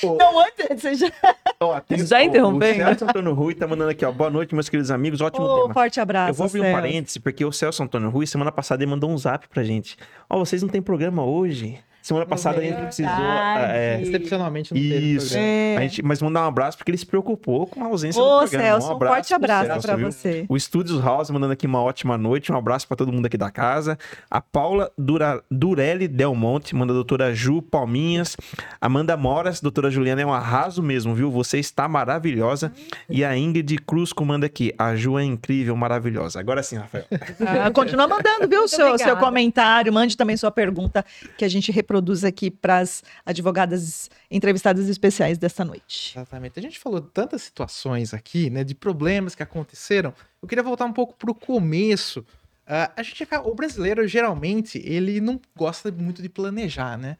[0.02, 1.12] Não, antes, você já...
[1.60, 2.72] Ó, já interrompeu?
[2.72, 4.10] O Celso Antônio Rui tá mandando aqui, ó.
[4.10, 5.20] Boa noite, meus queridos amigos.
[5.20, 5.74] Ótimo oh, tema.
[5.74, 6.30] Forte abraço.
[6.30, 9.18] Eu vou abrir um parêntese, porque o Celso Antônio Rui, semana passada, ele mandou um
[9.18, 9.96] zap pra gente.
[10.30, 11.78] Ó, oh, vocês não tem programa hoje?
[12.02, 13.12] Semana passada a gente precisou.
[13.12, 15.36] É, Excepcionalmente não Isso.
[15.38, 15.76] É.
[15.76, 18.38] A gente, mas mandar um abraço porque ele se preocupou com a ausência Ô, do
[18.40, 18.64] programa.
[18.64, 20.44] Celso, um, abraço um forte abraço para você.
[20.48, 22.50] O Estúdios House mandando aqui uma ótima noite.
[22.50, 23.96] Um abraço para todo mundo aqui da casa.
[24.28, 28.36] A Paula Dura, Durelli Del Monte manda a doutora Ju Palminhas.
[28.80, 31.30] Amanda Moras, doutora Juliana, é um arraso mesmo, viu?
[31.30, 32.72] Você está maravilhosa.
[33.08, 34.74] E a Ingrid Cruz comanda aqui.
[34.76, 36.40] A Ju é incrível, maravilhosa.
[36.40, 37.04] Agora sim, Rafael.
[37.46, 38.66] Ah, continua mandando, viu?
[38.66, 39.92] Seu, seu comentário.
[39.92, 41.04] Mande também sua pergunta
[41.38, 41.91] que a gente reproduz
[42.24, 46.12] aqui para as advogadas entrevistadas especiais desta noite.
[46.16, 46.58] Exatamente.
[46.58, 50.14] A gente falou de tantas situações aqui, né, de problemas que aconteceram.
[50.40, 52.20] Eu queria voltar um pouco para o começo.
[52.20, 57.16] Uh, a gente, o brasileiro geralmente ele não gosta muito de planejar, né?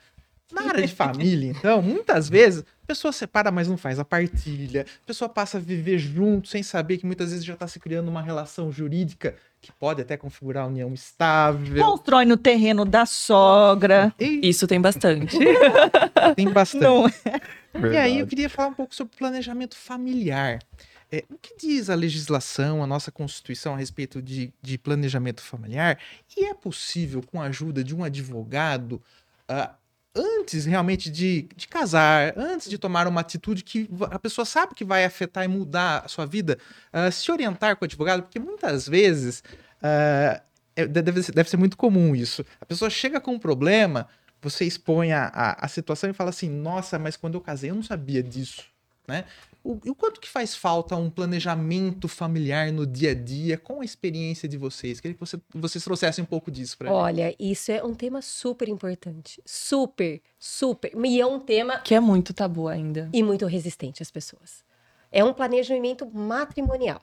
[0.53, 4.87] Na área de família, então, muitas vezes a pessoa separa, mas não faz a partilha.
[5.03, 8.09] A pessoa passa a viver junto sem saber que muitas vezes já está se criando
[8.09, 11.83] uma relação jurídica que pode até configurar união estável.
[11.85, 14.13] Constrói no terreno da sogra.
[14.19, 14.41] E...
[14.49, 15.39] Isso tem bastante.
[16.35, 16.83] tem bastante.
[16.83, 17.93] Não é.
[17.93, 20.59] E aí eu queria falar um pouco sobre planejamento familiar.
[21.13, 25.99] É, o que diz a legislação, a nossa Constituição a respeito de, de planejamento familiar?
[26.35, 29.01] E é possível, com a ajuda de um advogado,
[29.49, 29.82] uh,
[30.15, 34.85] antes realmente de, de casar, antes de tomar uma atitude que a pessoa sabe que
[34.85, 36.59] vai afetar e mudar a sua vida,
[36.93, 39.43] uh, se orientar com o advogado, porque muitas vezes
[39.79, 40.41] uh,
[40.89, 42.45] deve, ser, deve ser muito comum isso.
[42.61, 44.09] A pessoa chega com um problema,
[44.41, 47.75] você expõe a, a, a situação e fala assim: nossa, mas quando eu casei eu
[47.75, 48.72] não sabia disso.
[49.07, 49.25] Né?
[49.65, 53.85] O, o quanto que faz falta um planejamento familiar no dia a dia com a
[53.85, 55.01] experiência de vocês?
[55.01, 58.69] Queria que você, vocês trouxessem um pouco disso para Olha, isso é um tema super
[58.69, 59.43] importante.
[59.45, 60.93] Super, super.
[61.05, 61.79] E é um tema.
[61.79, 63.09] Que é muito tabu ainda.
[63.13, 64.65] E muito resistente às pessoas.
[65.11, 67.03] É um planejamento matrimonial.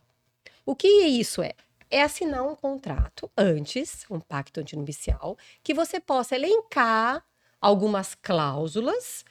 [0.66, 1.54] O que isso é?
[1.92, 7.24] É assinar um contrato antes, um pacto antinupcial, que você possa elencar
[7.60, 9.26] algumas cláusulas,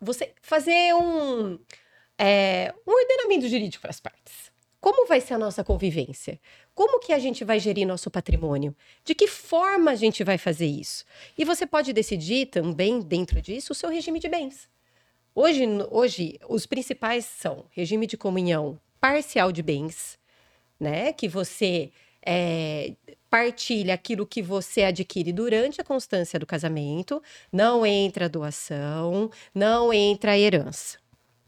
[0.00, 1.58] você fazer um
[2.18, 4.50] é, um ordenamento jurídico para as partes.
[4.80, 6.40] Como vai ser a nossa convivência?
[6.74, 8.74] Como que a gente vai gerir nosso patrimônio?
[9.04, 11.04] De que forma a gente vai fazer isso?
[11.36, 14.68] E você pode decidir também, dentro disso, o seu regime de bens.
[15.34, 20.18] Hoje, hoje os principais são regime de comunhão parcial de bens,
[20.78, 21.12] né?
[21.12, 21.90] Que você
[22.24, 22.94] é,
[23.28, 27.20] partilha aquilo que você adquire durante a constância do casamento,
[27.52, 30.98] não entra a doação, não entra a herança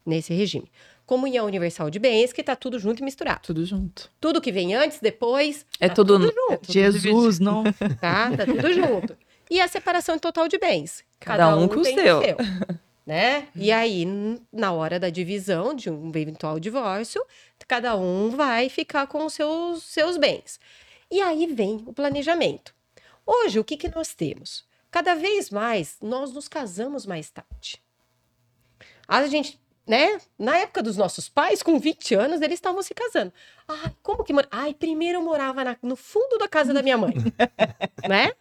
[0.05, 0.71] nesse regime.
[1.05, 3.41] Comunhão universal de bens, que tá tudo junto e misturado.
[3.43, 4.09] Tudo junto.
[4.19, 5.65] Tudo que vem antes, depois.
[5.79, 6.53] É tá tudo, tudo junto.
[6.53, 7.63] É tudo Jesus, não.
[7.99, 9.17] Tá, tá tudo junto.
[9.49, 11.03] E a separação total de bens.
[11.19, 11.95] Cada, Cada um, um com o seu.
[11.95, 12.37] seu.
[13.05, 13.47] né?
[13.55, 14.05] E aí,
[14.51, 17.21] na hora da divisão de um eventual divórcio,
[17.67, 20.59] cada um vai ficar com os seus, seus bens.
[21.09, 22.73] E aí vem o planejamento.
[23.25, 24.65] Hoje, o que, que nós temos?
[24.89, 27.81] Cada vez mais, nós nos casamos mais tarde.
[29.07, 30.19] A gente né?
[30.37, 33.33] Na época dos nossos pais, com 20 anos, eles estavam se casando.
[33.67, 34.33] Ai, como que.
[34.51, 37.13] Ai, primeiro eu morava na, no fundo da casa da minha mãe,
[38.07, 38.31] né?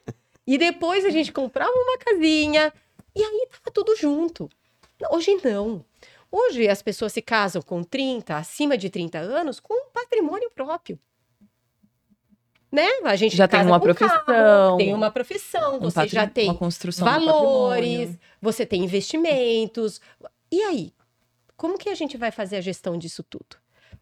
[0.47, 2.73] E depois a gente comprava uma casinha
[3.15, 4.49] e aí tava tudo junto.
[5.11, 5.85] Hoje não.
[6.31, 10.99] Hoje as pessoas se casam com 30, acima de 30 anos, com um patrimônio próprio.
[12.71, 12.89] Né?
[13.05, 16.57] A gente já tem uma profissão, carro, tem uma profissão, um você já tem
[16.99, 20.01] valores, você tem investimentos.
[20.53, 20.93] E aí,
[21.61, 23.59] como que a gente vai fazer a gestão disso tudo?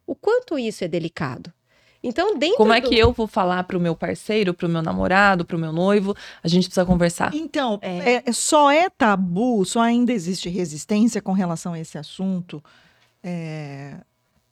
[0.06, 1.52] O quanto isso é delicado?
[2.00, 2.88] Então, dentro Como é do...
[2.88, 5.72] que eu vou falar para o meu parceiro, para o meu namorado, para o meu
[5.72, 6.14] noivo?
[6.40, 7.34] A gente precisa conversar.
[7.34, 8.22] Então, é.
[8.24, 12.62] É, só é tabu, só ainda existe resistência com relação a esse assunto,
[13.24, 13.96] é,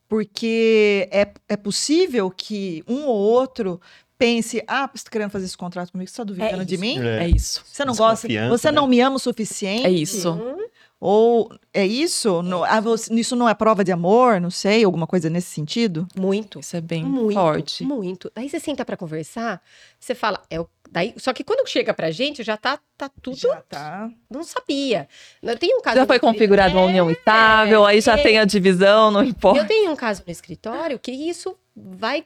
[0.09, 3.81] porque é, é possível que um ou outro
[4.19, 6.99] pense, ah, você está querendo fazer esse contrato comigo, você está duvidando é de mim?
[6.99, 7.23] É.
[7.23, 7.62] é, isso.
[7.64, 8.73] Você não gosta, você né?
[8.73, 9.87] não me ama o suficiente?
[9.87, 10.33] É isso.
[10.33, 10.66] Uhum.
[10.99, 12.43] Ou é isso?
[12.43, 14.41] No, ah, você, isso não é prova de amor?
[14.41, 16.09] Não sei, alguma coisa nesse sentido?
[16.17, 16.59] Muito.
[16.59, 17.85] Isso é bem muito, forte.
[17.85, 18.33] Muito.
[18.35, 19.63] Daí você senta para conversar,
[20.01, 23.37] você fala, é o Daí, só que quando chega pra gente, já tá, tá tudo.
[23.37, 24.11] Já tá.
[24.31, 25.09] Não sabia.
[25.43, 25.97] Eu tenho um caso.
[25.97, 29.61] Já foi configurada uma união estável, aí já é, tem a divisão, não importa.
[29.61, 32.25] Eu tenho um caso no escritório que isso vai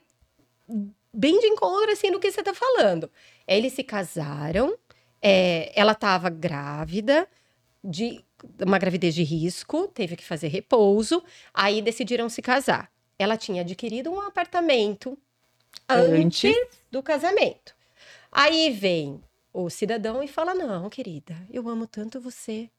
[1.13, 3.11] bem de encontro assim do que você tá falando.
[3.47, 4.77] Eles se casaram,
[5.21, 7.27] é, ela tava grávida,
[7.83, 8.23] de
[8.65, 11.23] uma gravidez de risco, teve que fazer repouso,
[11.53, 12.91] aí decidiram se casar.
[13.19, 15.19] Ela tinha adquirido um apartamento
[15.89, 17.75] antes, antes do casamento.
[18.33, 19.23] Aí vem
[19.53, 22.71] o cidadão e fala: Não, querida, eu amo tanto você.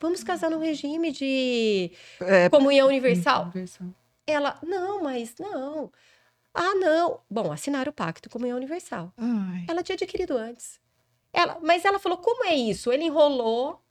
[0.00, 3.44] Vamos casar no regime de é, comunhão universal.
[3.44, 3.88] universal.
[4.26, 5.90] Ela, não, mas não.
[6.54, 7.20] Ah, não.
[7.30, 9.12] Bom, assinaram o pacto comunhão universal.
[9.16, 9.64] Ai.
[9.68, 10.80] Ela tinha adquirido antes.
[11.32, 12.92] Ela, mas ela falou: como é isso?
[12.92, 13.82] Ele enrolou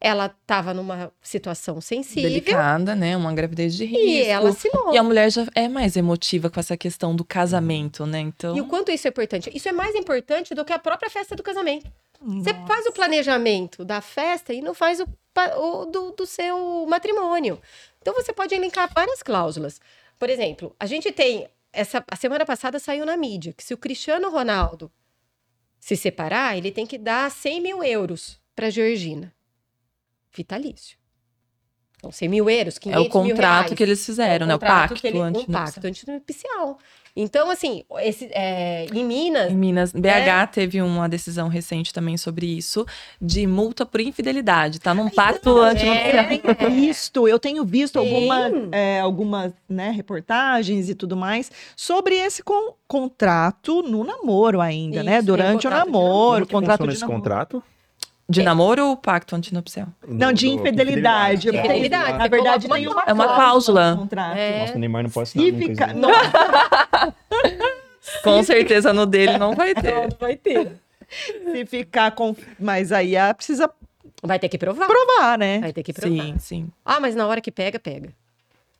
[0.00, 2.30] ela estava numa situação sensível.
[2.30, 3.14] Delicada, né?
[3.14, 4.06] Uma gravidez de risco.
[4.06, 4.94] E ela assinou.
[4.94, 8.18] E a mulher já é mais emotiva com essa questão do casamento, né?
[8.20, 8.56] Então...
[8.56, 9.50] E o quanto isso é importante?
[9.54, 11.92] Isso é mais importante do que a própria festa do casamento.
[12.18, 12.44] Nossa.
[12.44, 15.06] Você faz o planejamento da festa e não faz o,
[15.58, 17.60] o do, do seu matrimônio.
[18.00, 19.80] Então você pode elencar várias cláusulas.
[20.18, 21.46] Por exemplo, a gente tem.
[21.72, 24.90] Essa, a semana passada saiu na mídia que se o Cristiano Ronaldo
[25.78, 29.32] se separar, ele tem que dar 100 mil euros para Georgina
[30.32, 31.00] vitalício.
[32.00, 34.54] Então, 100 mil euros, 500 É o contrato que eles fizeram, é né?
[34.54, 35.62] O pacto ele, antinupcial.
[35.62, 36.78] Um pacto antinupcial.
[37.14, 39.52] Então, assim, esse, é, em Minas...
[39.52, 40.46] Em Minas, BH né?
[40.46, 42.86] teve uma decisão recente também sobre isso,
[43.20, 44.94] de multa por infidelidade, tá?
[44.94, 46.24] Num pacto antinupcial.
[46.24, 51.50] É, eu tenho visto, eu tenho visto algumas, é, algumas né, reportagens e tudo mais
[51.76, 55.18] sobre esse con contrato no namoro ainda, né?
[55.18, 55.22] isso, né?
[55.22, 56.46] Durante o namoro.
[56.46, 57.20] Como contrato de esse namoro.
[57.20, 57.62] contrato?
[58.30, 58.44] De é.
[58.44, 59.88] namoro ou pacto antinupcial?
[60.06, 61.48] Não, de infidelidade.
[61.48, 62.16] Infidelidade.
[62.16, 64.08] Na verdade, tem uma É uma cláusula.
[64.36, 64.60] É.
[64.60, 65.88] Nossa, o Neymar não pode assinar nunca.
[65.88, 67.14] Fica...
[68.22, 69.94] Com certeza no dele não vai ter.
[69.94, 70.80] Não, vai ter.
[71.52, 72.36] Se ficar com...
[72.58, 73.68] Mas aí a precisa...
[74.22, 74.86] Vai ter que provar.
[74.86, 75.58] Provar, né?
[75.58, 76.22] Vai ter que provar.
[76.22, 76.68] Sim, sim.
[76.84, 78.10] Ah, mas na hora que pega, pega.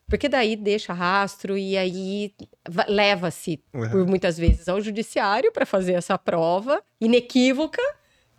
[0.07, 2.33] Porque daí deixa rastro e aí
[2.87, 3.89] leva-se, uhum.
[3.89, 7.81] por muitas vezes, ao judiciário para fazer essa prova inequívoca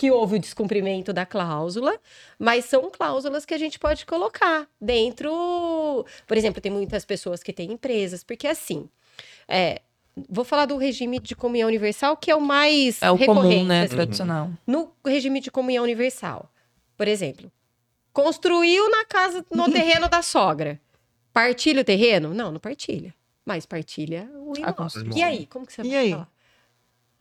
[0.02, 1.96] que houve o descumprimento da cláusula,
[2.36, 6.04] mas são cláusulas que a gente pode colocar dentro.
[6.26, 8.88] Por exemplo, tem muitas pessoas que têm empresas, porque assim.
[9.46, 9.80] É,
[10.28, 13.64] vou falar do regime de comunhão universal, que é o mais é o recorrente, comum,
[13.64, 13.94] né, assim.
[13.94, 14.50] tradicional.
[14.66, 16.50] No regime de comunhão universal,
[16.96, 17.48] por exemplo,
[18.12, 20.80] construiu na casa, no terreno da sogra.
[21.32, 22.34] Partilha o terreno?
[22.34, 23.14] Não, não partilha.
[23.46, 25.12] Mas partilha o imóvel.
[25.14, 26.28] E aí, como que você vai falar?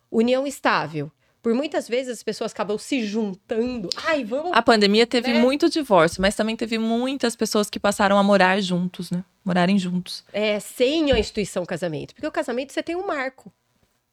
[0.10, 3.89] União estável por muitas vezes as pessoas acabam se juntando.
[3.95, 4.51] Ai, vamos.
[4.54, 5.39] A pandemia teve né?
[5.39, 9.23] muito divórcio, mas também teve muitas pessoas que passaram a morar juntos, né?
[9.43, 10.23] Morarem juntos.
[10.32, 12.13] É, sem a instituição casamento.
[12.13, 13.51] Porque o casamento você tem um marco.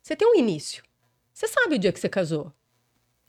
[0.02, 0.82] Você tem um início.
[1.34, 2.52] Você sabe o dia que você casou.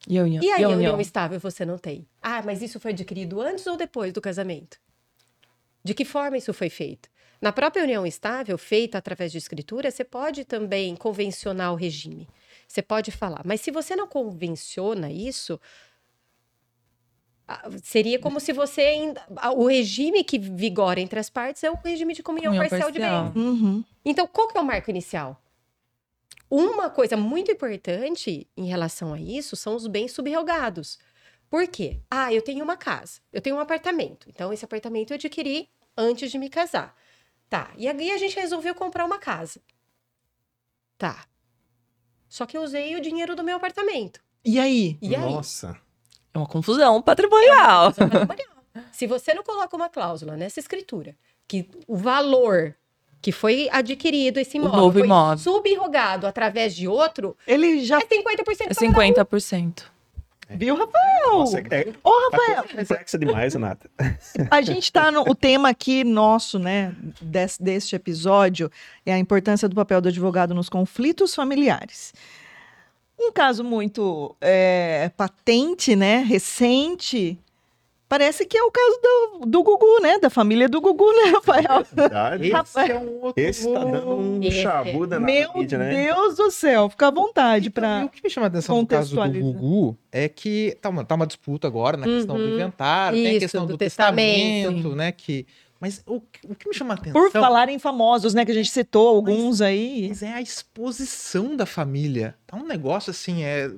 [0.07, 2.07] E, a união, e a união estável você não tem.
[2.21, 4.79] Ah, mas isso foi adquirido antes ou depois do casamento?
[5.83, 7.09] De que forma isso foi feito?
[7.41, 12.27] Na própria união estável, feita através de escritura, você pode também convencionar o regime.
[12.69, 15.59] Você pode falar, mas se você não convenciona isso,
[17.81, 22.13] seria como se você ainda, o regime que vigora entre as partes é o regime
[22.13, 23.43] de comunhão, comunhão parcial, parcial, de bens.
[23.43, 23.83] Uhum.
[24.05, 25.41] Então, qual que é o marco inicial?
[26.47, 30.99] Uma coisa muito importante em relação a isso são os bens subrogados.
[31.49, 31.99] Por quê?
[32.07, 34.29] Ah, eu tenho uma casa, eu tenho um apartamento.
[34.29, 36.95] Então, esse apartamento eu adquiri antes de me casar.
[37.49, 39.59] Tá, e aí a gente resolveu comprar uma casa.
[40.99, 41.25] Tá,
[42.29, 44.21] só que eu usei o dinheiro do meu apartamento.
[44.45, 44.97] E aí?
[45.01, 45.21] E aí?
[45.21, 45.75] Nossa.
[46.33, 47.85] É uma confusão patrimonial.
[47.97, 48.59] É uma confusão patrimonial.
[48.91, 51.15] Se você não coloca uma cláusula nessa escritura
[51.47, 52.75] que o valor
[53.21, 55.37] que foi adquirido esse imóvel, o novo imóvel.
[55.39, 59.83] subrogado através de outro, ele já é 50% É 50%.
[60.49, 61.31] Viu, Rafael?
[61.31, 61.93] Nossa, é...
[62.03, 62.65] Ô, Rafael!
[62.73, 63.89] É complexa demais, Renata.
[64.49, 68.71] A gente tá no o tema aqui nosso, né, desse, deste episódio,
[69.05, 72.13] é a importância do papel do advogado nos conflitos familiares.
[73.19, 77.37] Um caso muito é, patente, né, recente,
[78.09, 80.17] Parece que é o caso do, do Gugu, né?
[80.17, 81.85] Da família do Gugu, né, Rafael?
[81.93, 82.49] Verdade.
[82.57, 83.43] Esse, é um outro...
[83.43, 84.63] Esse tá dando um Esse.
[84.63, 86.05] chabu na Meu mídia, né?
[86.05, 89.15] Deus do céu, fica à vontade para O que me chama a atenção no caso
[89.15, 92.47] do Gugu é que tá uma, tá uma disputa agora na questão uhum.
[92.47, 95.11] do inventário, Isso, tem a questão do, do testamento, testamento né?
[95.11, 95.45] Que
[95.79, 97.13] mas o, o, que me chama a atenção.
[97.13, 98.43] Por falar em famosos, né?
[98.43, 100.07] Que a gente citou alguns mas, aí.
[100.09, 102.35] Mas é a exposição da família.
[102.45, 103.71] Tá um negócio assim, é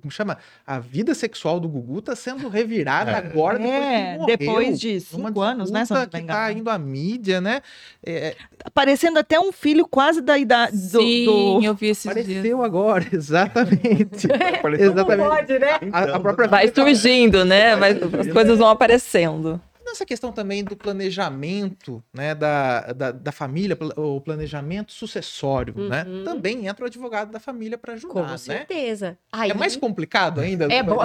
[0.00, 0.38] como chama?
[0.66, 3.14] A vida sexual do Gugu tá sendo revirada é.
[3.14, 5.84] agora depois, é, morreu, depois de cinco anos, né?
[6.10, 7.60] que tá indo à mídia, né?
[8.04, 8.34] É...
[8.56, 11.00] Tá parecendo até um filho quase da idade do.
[11.00, 11.62] Sim, do...
[11.62, 12.60] eu vi esse Apareceu dias.
[12.60, 14.26] agora, exatamente.
[14.78, 15.28] exatamente.
[15.28, 15.78] Pode, né?
[15.92, 17.76] A, a, própria vai surgindo, né?
[17.76, 19.60] Vai, as coisas vão aparecendo.
[19.88, 26.04] Nessa questão também do planejamento, né, da, da, da família, o planejamento sucessório, né?
[26.06, 26.18] uhum.
[26.18, 26.24] né?
[26.24, 28.38] Também entra o advogado da família para ajudar, Com né?
[28.38, 29.18] certeza.
[29.32, 29.50] Aí...
[29.50, 30.66] É mais complicado ainda?
[30.72, 30.98] É bom.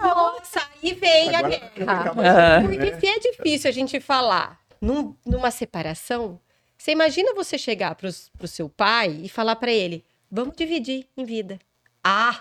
[0.00, 2.62] Nossa, aí vem Agora, a guerra.
[2.62, 6.40] Porque se é difícil a gente falar num, numa separação,
[6.76, 11.24] você imagina você chegar para o seu pai e falar para ele, vamos dividir em
[11.24, 11.58] vida.
[12.02, 12.40] Ah!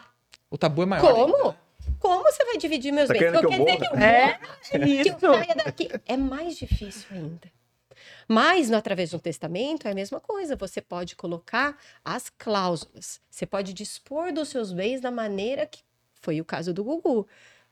[0.49, 1.13] O tabu é maior.
[1.13, 1.55] Como?
[2.03, 3.29] Como você vai dividir meus tá bens?
[3.29, 4.39] Então, quer dizer que eu é,
[5.03, 5.89] que eu saia daqui.
[6.05, 7.49] É mais difícil ainda.
[8.27, 10.57] Mas, no, através de um testamento, é a mesma coisa.
[10.57, 13.21] Você pode colocar as cláusulas.
[13.29, 15.79] Você pode dispor dos seus bens da maneira que
[16.19, 17.25] foi o caso do Gugu.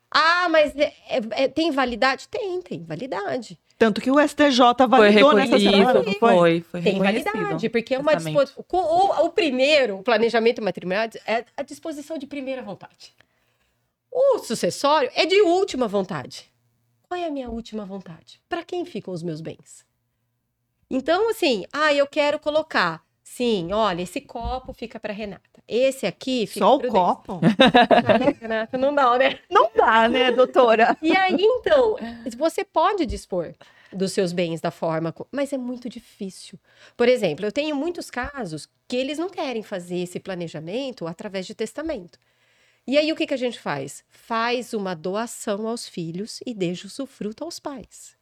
[0.09, 2.29] Ah, mas é, é, é tem validade?
[2.29, 3.59] Tem, tem validade.
[3.77, 6.03] Tanto que o STJ validou nessa semana.
[6.03, 8.63] Foi, foi, foi Tem validade, porque é uma disposição.
[8.71, 13.13] O, o primeiro, o planejamento matrimonial, é a disposição de primeira vontade.
[14.11, 16.51] O sucessório é de última vontade.
[17.03, 18.41] Qual é a minha última vontade?
[18.49, 19.85] Para quem ficam os meus bens?
[20.89, 23.01] Então, assim, ah, eu quero colocar.
[23.23, 25.63] Sim, olha, esse copo fica para Renata.
[25.65, 27.39] Esse aqui fica Só o copo?
[28.41, 29.39] Renata, não dá, né?
[29.49, 30.97] Não dá, né, doutora?
[31.01, 31.95] E aí, então,
[32.37, 33.53] você pode dispor
[33.93, 36.59] dos seus bens da forma, mas é muito difícil.
[36.97, 41.55] Por exemplo, eu tenho muitos casos que eles não querem fazer esse planejamento através de
[41.55, 42.19] testamento.
[42.87, 44.03] E aí o que, que a gente faz?
[44.09, 48.15] Faz uma doação aos filhos e deixa o sufruto aos pais.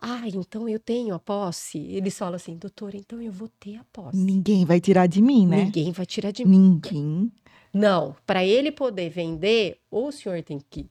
[0.00, 1.78] Ah, então eu tenho a posse.
[1.78, 4.18] Eles falam assim, doutor, então eu vou ter a posse.
[4.18, 5.64] Ninguém vai tirar de mim, né?
[5.64, 6.58] Ninguém vai tirar de mim.
[6.58, 7.32] Ninguém.
[7.72, 10.86] Não, para ele poder vender, ou o senhor tem que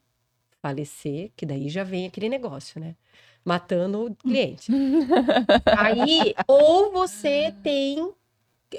[0.61, 2.95] falecer, que daí já vem aquele negócio, né?
[3.43, 4.71] Matando o cliente.
[5.77, 8.11] Aí, ou você tem,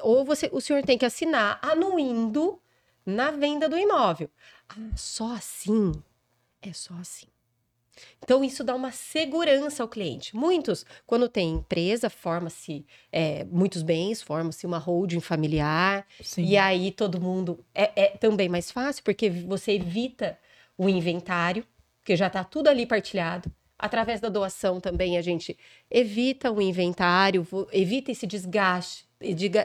[0.03, 2.61] ou você, o senhor tem que assinar anuindo
[3.07, 4.29] na venda do imóvel.
[4.69, 5.93] Ah, só assim?
[6.61, 7.29] É só assim.
[8.23, 10.37] Então, isso dá uma segurança ao cliente.
[10.37, 16.07] Muitos, quando tem empresa, forma-se é, muitos bens, forma-se uma holding familiar.
[16.21, 16.45] Sim.
[16.45, 17.65] E aí todo mundo.
[17.75, 20.39] É, é, também mais fácil, porque você evita
[20.77, 21.65] o inventário,
[22.01, 23.51] porque já está tudo ali partilhado.
[23.79, 25.57] Através da doação também a gente
[25.91, 29.06] evita o inventário, evita esse desgaste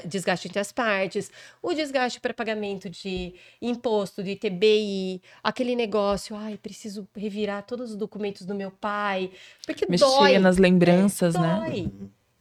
[0.08, 1.30] desgaste entre as partes,
[1.62, 7.98] o desgaste para pagamento de imposto, de ITBI, aquele negócio, ai, preciso revirar todos os
[7.98, 9.30] documentos do meu pai,
[9.66, 10.40] porque Mexer dói.
[10.40, 11.66] nas lembranças, é, né?
[11.66, 11.92] Dói.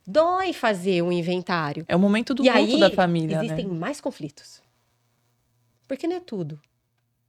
[0.07, 1.85] Dói fazer um inventário.
[1.88, 3.44] É o momento do e luto da família, né?
[3.44, 3.75] existem né?
[3.75, 4.62] mais conflitos.
[5.87, 6.61] Porque não é tudo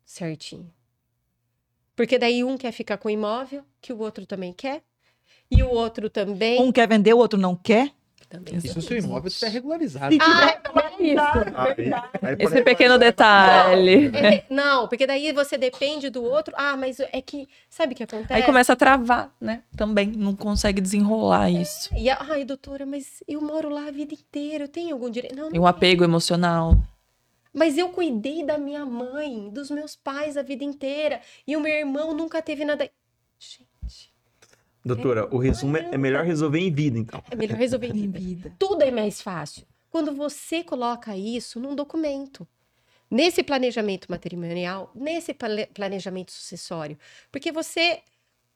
[0.06, 0.72] certinho.
[1.96, 4.82] Porque daí um quer ficar com o imóvel, que o outro também quer,
[5.50, 6.62] e o outro também.
[6.62, 7.92] Um quer vender, o outro não quer.
[8.32, 8.56] Também.
[8.56, 10.16] Isso se o imóvel estiver regularizado.
[10.22, 10.58] Ah,
[12.22, 12.40] é isso.
[12.40, 14.10] Esse pequeno detalhe.
[14.10, 16.54] Não, é, não, porque daí você depende do outro.
[16.58, 17.50] Ah, mas é que.
[17.70, 18.32] Sabe o que acontece?
[18.32, 19.64] Aí começa a travar, né?
[19.76, 20.08] Também.
[20.08, 21.94] Não consegue desenrolar é, isso.
[21.94, 24.64] E, ai, doutora, mas eu moro lá a vida inteira.
[24.64, 25.36] Eu tenho algum direito.
[25.36, 26.78] Não, não e um apego emocional.
[27.54, 31.20] Mas eu cuidei da minha mãe, dos meus pais a vida inteira.
[31.46, 32.90] E o meu irmão nunca teve nada.
[33.38, 33.71] Gente.
[34.84, 37.24] Doutora, o resumo é, é melhor resolver em vida, então.
[37.30, 38.54] É melhor resolver em vida.
[38.58, 39.66] Tudo é mais fácil.
[39.90, 42.48] Quando você coloca isso num documento.
[43.10, 45.36] Nesse planejamento matrimonial, nesse
[45.74, 46.98] planejamento sucessório.
[47.30, 48.02] Porque você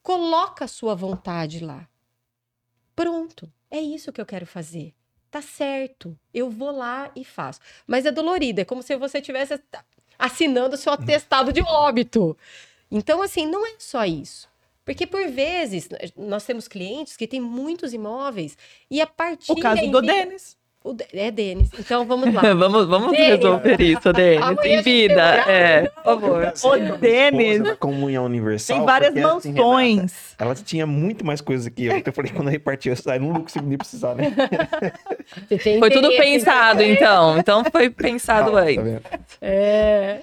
[0.02, 1.88] coloca a sua vontade lá.
[2.96, 3.52] Pronto.
[3.70, 4.94] É isso que eu quero fazer.
[5.30, 6.18] Tá certo.
[6.34, 7.60] Eu vou lá e faço.
[7.86, 8.62] Mas é dolorido.
[8.62, 9.62] É como se você estivesse
[10.18, 12.38] assinando seu atestado de óbito.
[12.90, 14.48] Então, assim, não é só isso.
[14.86, 18.56] Porque, por vezes, nós temos clientes que têm muitos imóveis
[18.90, 19.52] e a partir.
[19.52, 20.56] O caso do Denis.
[20.86, 21.72] O é Denis.
[21.80, 22.42] Então vamos lá.
[22.54, 24.46] vamos vamos resolver isso, Denis.
[24.64, 25.24] em vida.
[25.50, 26.54] É, por favor.
[26.64, 27.74] O Denis.
[27.80, 28.78] Comunhão Universal.
[28.78, 30.04] Tem várias mansões.
[30.04, 31.98] Assim, ela tinha muito mais coisas que eu.
[31.98, 34.32] Então eu falei, quando eu reparti, eu saí, não consegui nem precisar, né?
[35.80, 37.40] Foi tudo pensado, então.
[37.40, 38.78] Então foi pensado ah, aí.
[38.78, 40.20] Tá é.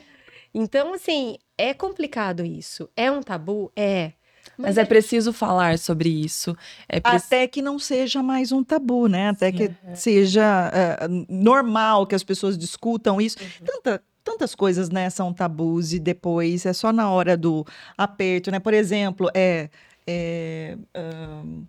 [0.54, 2.88] Então, assim, é complicado isso.
[2.96, 3.72] É um tabu?
[3.74, 4.12] É.
[4.56, 6.56] Mas, é, é preciso falar sobre isso.
[6.88, 9.30] É Até que não seja mais um tabu, né?
[9.30, 9.94] Até Sim, que é.
[9.94, 13.36] seja uh, normal que as pessoas discutam isso.
[13.40, 13.66] Uhum.
[13.66, 18.58] Tanta, tantas coisas, né, são tabus e depois é só na hora do aperto, né?
[18.58, 19.68] Por exemplo, é,
[20.06, 21.66] é uh,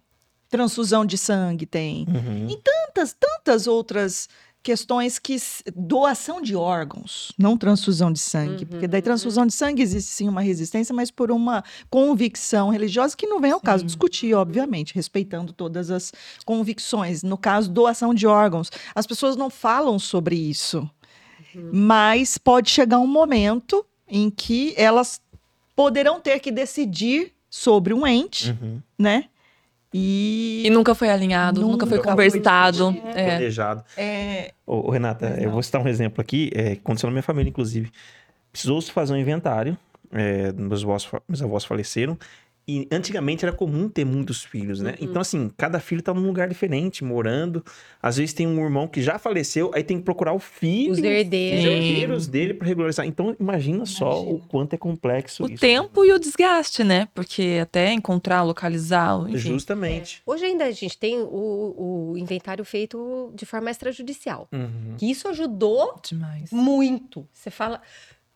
[0.50, 2.06] transfusão de sangue tem.
[2.08, 2.48] Uhum.
[2.50, 4.30] E tantas, tantas outras
[4.64, 5.36] questões que
[5.76, 9.04] doação de órgãos, não transfusão de sangue, uhum, porque daí uhum.
[9.04, 13.52] transfusão de sangue existe sim uma resistência, mas por uma convicção religiosa que não vem
[13.52, 13.66] ao sim.
[13.66, 16.14] caso discutir, obviamente, respeitando todas as
[16.46, 17.22] convicções.
[17.22, 20.90] No caso doação de órgãos, as pessoas não falam sobre isso,
[21.54, 21.70] uhum.
[21.74, 25.22] mas pode chegar um momento em que elas
[25.76, 28.82] poderão ter que decidir sobre um ente, uhum.
[28.98, 29.26] né?
[29.94, 30.64] E...
[30.66, 32.92] e nunca foi alinhado, nunca, nunca foi conversado.
[32.94, 33.26] Foi é.
[33.26, 33.84] planejado.
[33.96, 34.52] É...
[34.66, 37.92] Ô, Renata, eu vou citar um exemplo aqui, é, aconteceu na minha família, inclusive.
[38.52, 39.78] Precisou se fazer um inventário,
[40.12, 42.18] é, meus, avós, meus avós faleceram,
[42.68, 44.92] e antigamente era comum ter muitos filhos, né?
[44.92, 45.10] Uhum.
[45.10, 47.64] Então, assim, cada filho tá num lugar diferente, morando.
[48.02, 50.92] Às vezes tem um irmão que já faleceu, aí tem que procurar o filho.
[50.92, 51.60] Os herdeiros.
[51.60, 53.06] Os herdeiros dele para regularizar.
[53.06, 55.56] Então, imagina, imagina, só o quanto é complexo o isso.
[55.56, 57.08] O tempo e o desgaste, né?
[57.14, 59.20] Porque até encontrar, localizar.
[59.28, 59.38] Enfim.
[59.38, 60.24] Justamente.
[60.26, 60.32] É.
[60.32, 64.48] Hoje ainda a gente tem o, o inventário feito de forma extrajudicial.
[64.52, 64.96] Uhum.
[64.98, 66.52] Que isso ajudou Demais.
[66.52, 67.28] muito.
[67.32, 67.82] Você fala.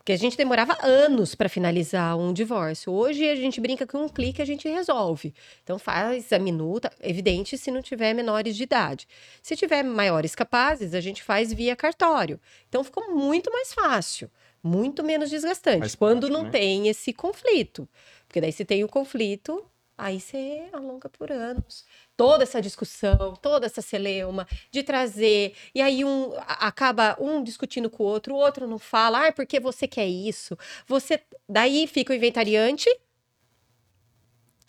[0.08, 2.94] Porque a gente demorava anos para finalizar um divórcio.
[2.94, 5.34] Hoje a gente brinca que um clique a gente resolve.
[5.62, 9.06] Então faz a minuta, evidente se não tiver menores de idade.
[9.44, 12.40] Se tiver maiores capazes, a gente faz via cartório.
[12.70, 14.32] Então ficou muito mais fácil,
[14.64, 16.52] muito menos desgastante mais quando prático, não né?
[16.52, 17.86] tem esse conflito.
[18.30, 19.62] Porque daí se tem o conflito,
[19.98, 21.84] aí você alonga por anos
[22.18, 28.04] toda essa discussão, toda essa celeuma de trazer, e aí um acaba um discutindo com
[28.04, 30.58] o outro, o outro não fala, ah, porque você quer isso.
[30.88, 32.90] Você daí fica o inventariante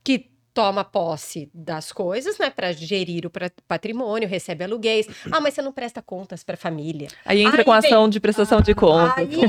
[0.04, 3.30] que toma posse das coisas, né, para gerir o
[3.66, 5.06] patrimônio, recebe aluguéis.
[5.30, 7.08] Ah, mas você não presta contas para a família.
[7.24, 9.18] Aí entra aí com ação de prestação ah, de contas.
[9.18, 9.40] Aí,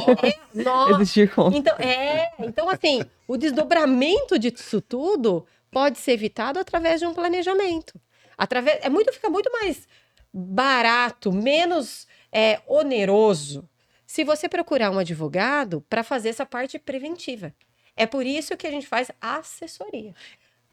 [0.54, 1.58] é, nossa, Existir contas.
[1.58, 7.99] Então, é, então assim, o desdobramento disso tudo pode ser evitado através de um planejamento.
[8.38, 9.88] Através, é muito, fica muito mais
[10.34, 13.67] barato, menos é, oneroso
[14.05, 17.53] se você procurar um advogado para fazer essa parte preventiva.
[17.95, 20.15] É por isso que a gente faz assessoria.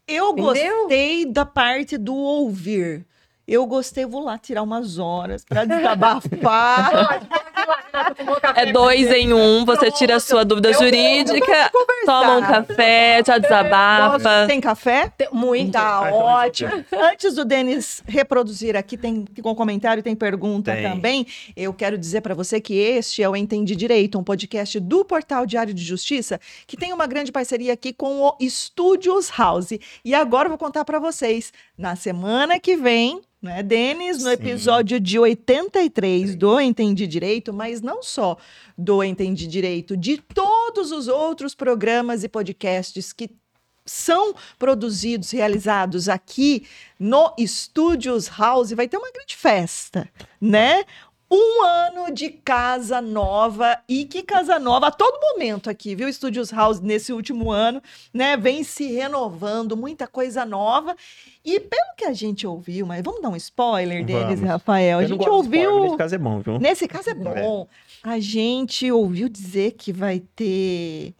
[0.07, 0.81] Eu Entendeu?
[0.83, 3.05] gostei da parte do ouvir.
[3.47, 7.25] Eu gostei, vou lá tirar umas horas para desabafar.
[8.57, 11.71] é dois em um, você tira a sua dúvida eu jurídica,
[12.05, 14.47] toma um café, já desabafa.
[14.47, 15.13] Tem café?
[15.17, 15.71] Tem, muito.
[15.71, 16.83] Tá ótimo.
[16.91, 20.83] Antes do Denis reproduzir aqui, tem com comentário, tem pergunta tem.
[20.83, 21.25] também.
[21.55, 25.45] Eu quero dizer para você que este é o Entendi Direito, um podcast do Portal
[25.45, 29.71] Diário de Justiça, que tem uma grande parceria aqui com o Studios House.
[30.03, 34.33] E agora eu vou contar para vocês, na semana que vem, né, Denis, no Sim.
[34.33, 36.37] episódio de 83 Sim.
[36.37, 38.37] do Entendi Direito, mas não só
[38.77, 43.31] do Entendi Direito, de todos os outros programas e podcasts que
[43.85, 46.67] são produzidos, realizados aqui
[46.99, 50.09] no Studios House, vai ter uma grande festa,
[50.41, 50.83] né?
[51.29, 56.11] Um ano de casa nova e que casa nova a todo momento aqui, viu?
[56.11, 57.81] Studios House nesse último ano,
[58.13, 58.37] né?
[58.37, 60.95] Vem se renovando, muita coisa nova.
[61.43, 64.49] E pelo que a gente ouviu, mas vamos dar um spoiler deles, vamos.
[64.49, 64.99] Rafael.
[64.99, 65.61] A Eu gente ouviu.
[65.61, 66.59] Spoiler, nesse caso é bom, viu?
[66.59, 67.67] Nesse caso é, bom.
[68.03, 68.09] É.
[68.09, 71.13] A gente ouviu dizer que vai ter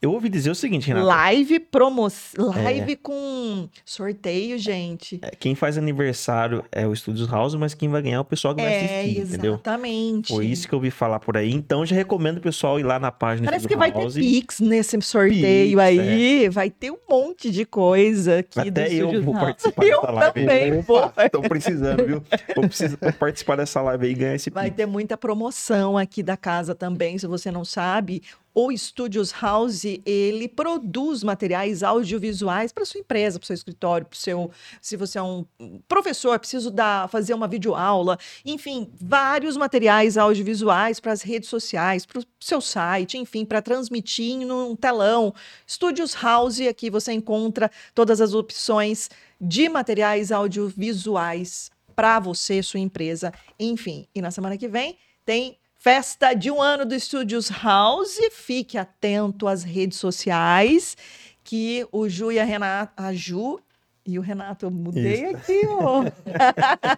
[0.00, 1.06] eu ouvi dizer o seguinte, Renato.
[1.06, 2.52] Live promoção.
[2.62, 2.96] Live é.
[2.96, 5.18] com sorteio, gente.
[5.20, 8.54] É, quem faz aniversário é o Studios House, mas quem vai ganhar é o pessoal
[8.54, 9.28] que vai é, assistir, exatamente.
[9.28, 9.54] entendeu?
[9.54, 10.32] Exatamente.
[10.32, 11.50] Foi isso que eu ouvi falar por aí.
[11.52, 15.00] Então já recomendo o pessoal ir lá na página Parece que vai ter Pix nesse
[15.02, 16.44] sorteio Pix, aí.
[16.44, 16.50] É.
[16.50, 20.40] Vai ter um monte de coisa aqui Até eu vou participar eu dessa live.
[20.40, 20.80] Também aí.
[20.80, 21.12] vou.
[21.32, 22.22] Tô precisando, viu?
[22.54, 24.76] Vou precisar participar dessa live aí e ganhar esse Vai Pix.
[24.76, 28.22] ter muita promoção aqui da casa também, se você não sabe
[28.60, 34.50] o Studios House, ele produz materiais audiovisuais para sua empresa, para seu escritório, para seu,
[34.82, 35.46] se você é um
[35.86, 42.18] professor, preciso dar, fazer uma videoaula, enfim, vários materiais audiovisuais para as redes sociais, para
[42.18, 45.32] o seu site, enfim, para transmitir num telão.
[45.64, 49.08] Studios House, aqui você encontra todas as opções
[49.40, 54.08] de materiais audiovisuais para você, sua empresa, enfim.
[54.12, 58.18] E na semana que vem tem Festa de um ano do Estúdios House.
[58.32, 60.96] Fique atento às redes sociais
[61.44, 63.60] que o Ju e a Renata, a Ju
[64.04, 65.36] e o Renato, eu mudei Isso.
[65.36, 66.02] aqui, ó.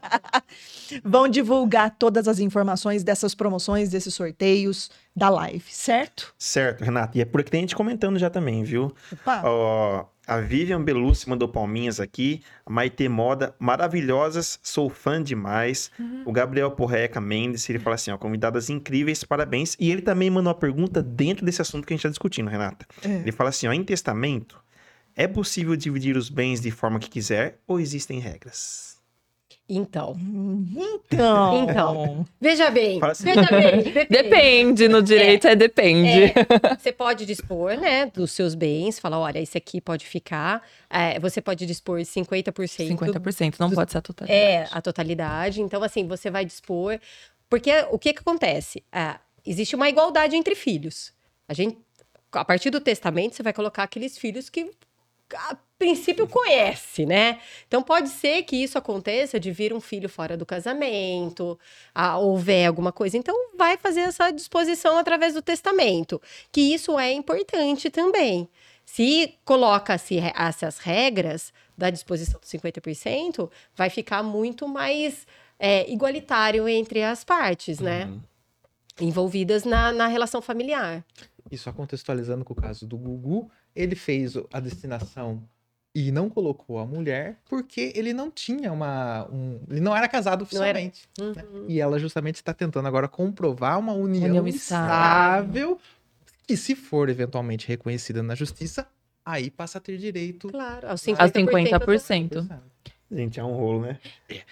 [1.05, 6.33] Vão divulgar todas as informações dessas promoções, desses sorteios da live, certo?
[6.39, 7.18] Certo, Renato.
[7.18, 8.95] E é por aqui tem gente comentando já também, viu?
[9.12, 9.43] Opa.
[9.45, 12.41] Ó, a Vivian Belucci mandou palminhas aqui.
[12.64, 15.91] A Maite Moda, maravilhosas, sou fã demais.
[15.99, 16.22] Uhum.
[16.24, 19.76] O Gabriel Porreca Mendes, ele fala assim, ó, convidadas incríveis, parabéns.
[19.81, 22.87] E ele também mandou uma pergunta dentro desse assunto que a gente está discutindo, Renata.
[23.03, 23.09] É.
[23.09, 24.57] Ele fala assim, ó, em testamento,
[25.16, 28.99] é possível dividir os bens de forma que quiser ou existem regras?
[29.72, 30.16] Então.
[30.76, 31.62] Então.
[31.62, 32.26] Então.
[32.40, 32.98] Veja bem.
[33.00, 33.24] Assim.
[33.24, 33.82] Veja bem.
[33.92, 34.08] Depende.
[34.08, 34.88] depende.
[34.88, 36.24] no direito é, é depende.
[36.24, 36.34] É,
[36.76, 40.60] você pode dispor, né, dos seus bens, falar, olha, esse aqui pode ficar.
[40.90, 42.52] É, você pode dispor 50%.
[42.52, 44.40] 50%, não do, pode ser a totalidade.
[44.40, 45.62] É, a totalidade.
[45.62, 46.98] Então, assim, você vai dispor.
[47.48, 48.82] Porque o que que acontece?
[48.90, 49.14] É,
[49.46, 51.12] existe uma igualdade entre filhos.
[51.48, 51.78] A gente,
[52.32, 54.68] a partir do testamento, você vai colocar aqueles filhos que
[55.35, 57.41] a princípio conhece, né?
[57.66, 61.59] Então pode ser que isso aconteça de vir um filho fora do casamento,
[61.95, 63.16] a, houver alguma coisa.
[63.16, 66.20] Então vai fazer essa disposição através do testamento,
[66.53, 68.49] que isso é importante também.
[68.85, 75.26] Se coloca-se essas regras da disposição dos 50%, vai ficar muito mais
[75.59, 78.05] é, igualitário entre as partes, né?
[78.07, 78.20] Uhum.
[79.01, 81.05] Envolvidas na, na relação familiar.
[81.51, 85.42] Isso só contextualizando com o caso do Gugu, ele fez a destinação
[85.94, 89.28] e não colocou a mulher porque ele não tinha uma.
[89.30, 91.08] Um, ele não era casado oficialmente.
[91.18, 91.32] Era...
[91.32, 91.44] Né?
[91.52, 91.64] Uhum.
[91.68, 95.78] E ela justamente está tentando agora comprovar uma união, união estável
[96.46, 98.86] que, se for eventualmente reconhecida na justiça,
[99.24, 101.18] aí passa a ter direito claro, aos 50%.
[101.18, 102.60] A 50%.
[103.12, 103.98] Gente, é um rolo, né?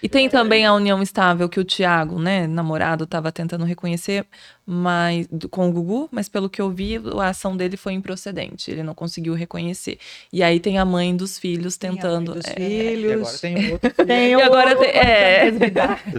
[0.03, 4.25] E tem também a união estável que o Tiago, né, namorado, estava tentando reconhecer,
[4.65, 8.69] mas com o Gugu, mas pelo que eu vi, a ação dele foi improcedente.
[8.69, 9.97] Ele não conseguiu reconhecer.
[10.33, 12.33] E aí tem a mãe dos filhos tentando.
[12.33, 13.41] Tem dos é, filhos.
[13.41, 14.05] E agora tem outro.
[14.05, 15.51] tem e agora tem, é.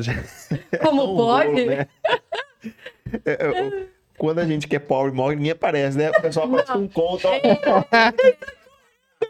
[0.83, 1.51] Como um pode?
[1.51, 1.87] Rolo, né?
[3.27, 3.87] É, é,
[4.17, 6.11] quando a gente que é pobre morre, ninguém aparece, né?
[6.11, 7.29] O pessoal aparece com conta.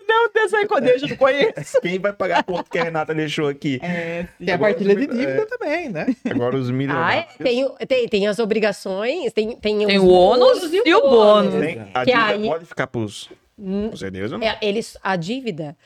[0.09, 1.80] Não, vai quando eu não conheço.
[1.80, 3.78] Quem vai pagar a conta que a Renata deixou aqui?
[3.82, 6.07] É, tem a partilha de dívida é, também, né?
[6.30, 7.26] Agora os milionários.
[7.30, 11.55] Ah, é, tem, tem, tem, as obrigações, tem, tem, tem o ônus e o bônus.
[11.55, 12.46] Tem, a que dívida aí...
[12.46, 14.46] pode ficar pros, pros herdeiros ou não?
[14.46, 15.76] É, eles, a dívida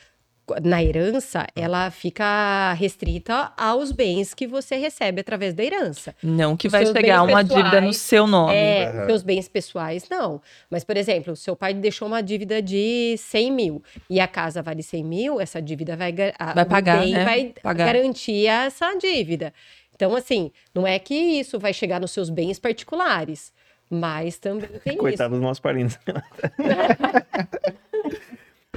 [0.63, 6.15] na herança, ela fica restrita aos bens que você recebe através da herança.
[6.21, 8.53] Não que Os vai chegar uma pessoais, dívida no seu nome.
[8.53, 9.05] É, uhum.
[9.07, 10.41] seus bens pessoais, não.
[10.69, 14.61] Mas, por exemplo, o seu pai deixou uma dívida de 100 mil e a casa
[14.61, 17.25] vale 100 mil, essa dívida vai, vai pagar, bem né?
[17.25, 17.85] vai pagar.
[17.85, 19.53] garantir essa dívida.
[19.95, 23.51] Então, assim, não é que isso vai chegar nos seus bens particulares,
[23.89, 25.39] mas também tem Coitado isso.
[25.39, 25.97] dos nossos parentes.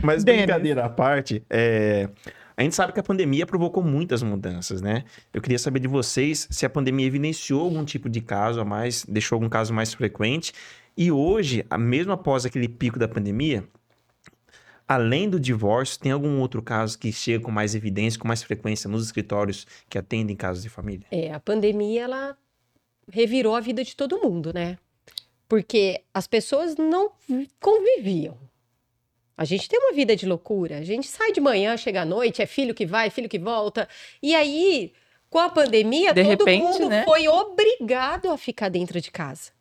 [0.03, 0.42] Mas Dennis.
[0.42, 2.09] brincadeira à parte, é...
[2.57, 5.05] a gente sabe que a pandemia provocou muitas mudanças, né?
[5.32, 9.05] Eu queria saber de vocês se a pandemia evidenciou algum tipo de caso a mais,
[9.05, 10.53] deixou algum caso mais frequente.
[10.96, 13.64] E hoje, mesmo após aquele pico da pandemia,
[14.88, 18.88] além do divórcio, tem algum outro caso que chega com mais evidência, com mais frequência
[18.88, 21.07] nos escritórios que atendem casos de família?
[21.11, 22.36] É, a pandemia, ela
[23.12, 24.78] revirou a vida de todo mundo, né?
[25.49, 27.12] Porque as pessoas não
[27.61, 28.36] conviviam.
[29.39, 30.78] A gente tem uma vida de loucura.
[30.78, 33.89] A gente sai de manhã, chega à noite, é filho que vai, filho que volta.
[34.20, 34.93] E aí,
[35.30, 37.05] com a pandemia, de todo repente, mundo né?
[37.05, 39.53] foi obrigado a ficar dentro de casa.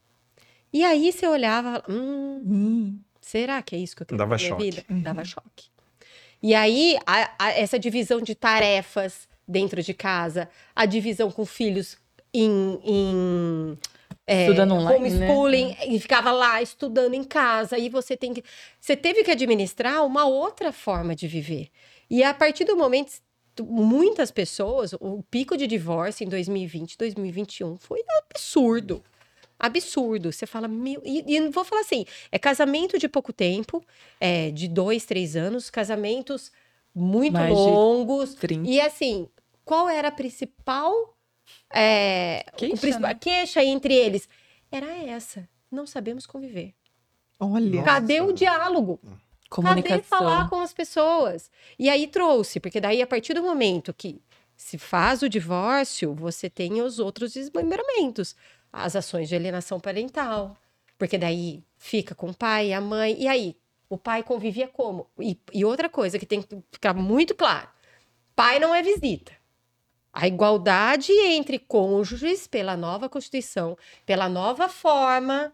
[0.73, 4.63] E aí você olhava, hum, hum será que é isso que eu quero Dava choque.
[4.63, 4.83] vida?
[4.89, 5.01] Uhum.
[5.01, 5.69] Dava choque.
[6.41, 11.99] E aí, a, a, essa divisão de tarefas dentro de casa, a divisão com filhos
[12.33, 13.77] em, em
[14.27, 15.87] é, estudando online, homeschooling né?
[15.87, 17.77] e ficava lá estudando em casa.
[17.77, 18.43] E você tem que,
[18.79, 21.69] você teve que administrar uma outra forma de viver.
[22.09, 23.13] E a partir do momento
[23.63, 29.03] muitas pessoas, o pico de divórcio em 2020, 2021 foi absurdo.
[29.59, 30.31] Absurdo.
[30.31, 31.01] Você fala, mil.
[31.03, 33.83] E, e vou falar assim: é casamento de pouco tempo,
[34.19, 36.51] é, de dois, três anos, casamentos
[36.93, 38.35] muito Mais longos.
[38.65, 39.27] E assim,
[39.65, 41.16] qual era a principal
[41.73, 43.13] é, queixa, né?
[43.15, 44.27] queixa entre eles
[44.71, 45.47] era essa.
[45.71, 46.73] Não sabemos conviver.
[47.39, 47.83] Olha.
[47.83, 48.99] Cadê o diálogo?
[49.49, 49.97] Comunicação.
[49.97, 51.51] Cadê falar com as pessoas?
[51.77, 54.21] E aí trouxe, porque daí a partir do momento que
[54.55, 58.35] se faz o divórcio, você tem os outros desmembramentos,
[58.73, 60.57] as ações de alienação parental,
[60.97, 63.55] porque daí fica com o pai, a mãe, e aí
[63.87, 65.07] o pai convivia como?
[65.19, 67.69] E, e outra coisa que tem que ficar muito claro:
[68.35, 69.36] pai não é visita
[70.13, 75.51] a igualdade entre cônjuges pela nova Constituição, pela nova forma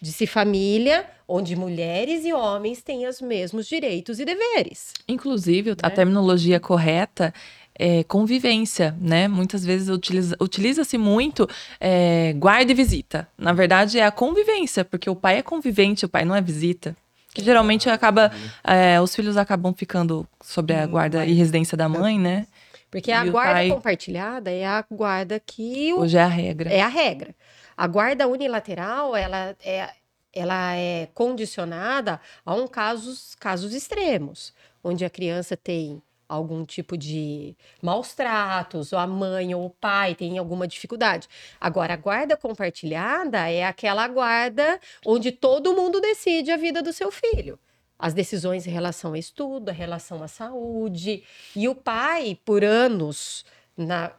[0.00, 4.92] de se família, onde mulheres e homens têm os mesmos direitos e deveres.
[5.06, 5.76] Inclusive, né?
[5.82, 7.32] a terminologia correta
[7.74, 9.28] é convivência, né?
[9.28, 11.48] Muitas vezes utiliza-se utiliza muito
[11.80, 13.28] é, guarda e visita.
[13.38, 16.96] Na verdade, é a convivência, porque o pai é convivente, o pai não é visita.
[17.32, 18.32] Que geralmente acaba.
[18.64, 22.46] É, os filhos acabam ficando sobre a guarda e residência da mãe, né?
[22.90, 23.68] Porque a guarda pai...
[23.68, 25.92] compartilhada é a guarda que.
[25.92, 26.00] O...
[26.00, 26.70] Hoje é a regra.
[26.70, 27.34] É a regra.
[27.76, 29.90] A guarda unilateral, ela é,
[30.32, 37.56] ela é condicionada a um casos, casos extremos, onde a criança tem algum tipo de
[37.82, 41.28] maus tratos, ou a mãe ou o pai tem alguma dificuldade.
[41.60, 47.10] Agora, a guarda compartilhada é aquela guarda onde todo mundo decide a vida do seu
[47.10, 47.58] filho
[48.00, 51.22] as decisões em relação ao estudo, a relação à saúde.
[51.54, 53.44] E o pai, por anos,
[53.76, 54.12] na,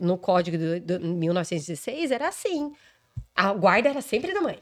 [0.00, 2.72] no Código de, de 1916, era assim.
[3.34, 4.58] A guarda era sempre da mãe.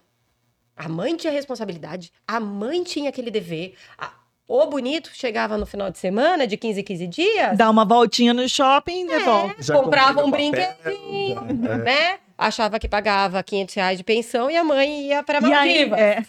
[0.76, 3.74] A mãe tinha responsabilidade, a mãe tinha aquele dever.
[3.96, 4.12] A,
[4.48, 7.56] O bonito chegava no final de semana, de 15 em 15 dias.
[7.56, 9.54] Dá uma voltinha no shopping e é, devolve.
[9.72, 11.78] comprava um brinquedinho, é.
[11.78, 12.18] né?
[12.36, 15.98] Achava que pagava 500 reais de pensão e a mãe ia para Maldivas.
[16.00, 16.24] é.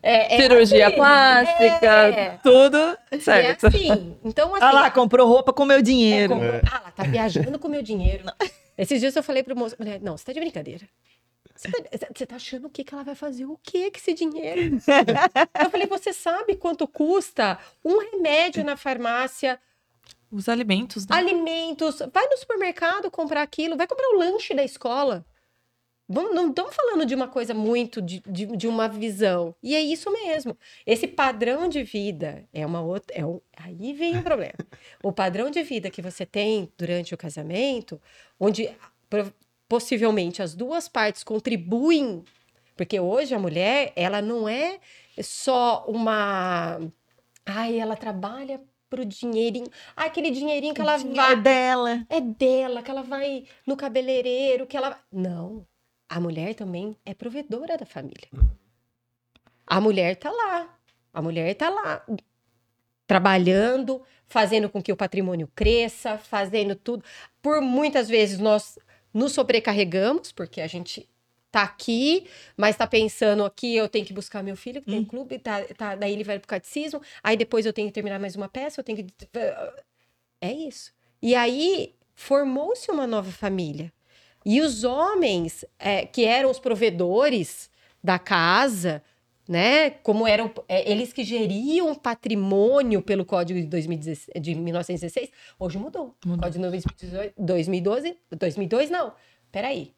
[0.00, 2.38] é, é Cirurgia assim, plástica, é.
[2.40, 3.66] tudo certo.
[3.66, 4.16] É assim.
[4.24, 4.64] Então, assim.
[4.64, 6.34] Ah lá, comprou roupa com meu dinheiro.
[6.34, 6.60] Comprou...
[6.70, 8.24] Ah lá, tá viajando com meu dinheiro.
[8.78, 10.86] Esses dias eu falei pro moço, mulher, não, você tá de brincadeira.
[11.56, 13.46] Você tá, você tá, achando o que, que ela vai fazer?
[13.46, 14.76] O que que esse dinheiro?
[15.60, 19.58] eu falei, você sabe quanto custa um remédio na farmácia?
[20.30, 21.16] Os alimentos, né?
[21.16, 21.98] Alimentos.
[22.12, 25.24] Vai no supermercado comprar aquilo, vai comprar o lanche da escola.
[26.08, 29.54] Vamos, não estamos falando de uma coisa muito de, de, de, uma visão.
[29.60, 30.56] E é isso mesmo.
[30.86, 33.16] Esse padrão de vida é uma outra.
[33.16, 34.54] É um, aí vem o problema.
[35.02, 38.00] o padrão de vida que você tem durante o casamento,
[38.38, 38.70] onde
[39.68, 42.22] possivelmente as duas partes contribuem,
[42.76, 44.78] porque hoje a mulher, ela não é
[45.20, 46.78] só uma.
[47.44, 48.60] Ai, ela trabalha
[48.96, 49.66] pro dinheirinho.
[49.94, 51.32] Ah, aquele dinheirinho que ela vai.
[51.32, 52.06] É dela.
[52.08, 54.98] É dela, que ela vai no cabeleireiro, que ela.
[55.12, 55.66] Não.
[56.08, 58.28] A mulher também é provedora da família.
[59.66, 60.78] A mulher tá lá.
[61.12, 62.06] A mulher tá lá.
[63.06, 67.04] Trabalhando, fazendo com que o patrimônio cresça, fazendo tudo.
[67.42, 68.78] Por muitas vezes nós
[69.12, 71.08] nos sobrecarregamos, porque a gente
[71.50, 72.26] tá aqui,
[72.56, 75.04] mas tá pensando aqui, eu tenho que buscar meu filho, que tem hum.
[75.04, 78.36] clube, tá, tá, daí ele vai pro catecismo, aí depois eu tenho que terminar mais
[78.36, 79.06] uma peça, eu tenho que.
[80.40, 80.92] É isso.
[81.22, 83.92] E aí formou-se uma nova família.
[84.44, 87.70] E os homens, é, que eram os provedores
[88.02, 89.02] da casa,
[89.48, 89.90] né?
[89.90, 95.78] Como eram é, eles que geriam o patrimônio pelo Código de, 2016, de 1916, hoje
[95.78, 96.14] mudou.
[96.24, 96.44] mudou.
[96.44, 96.64] Código
[96.96, 99.12] de 2012, 2002 não.
[99.50, 99.92] Peraí.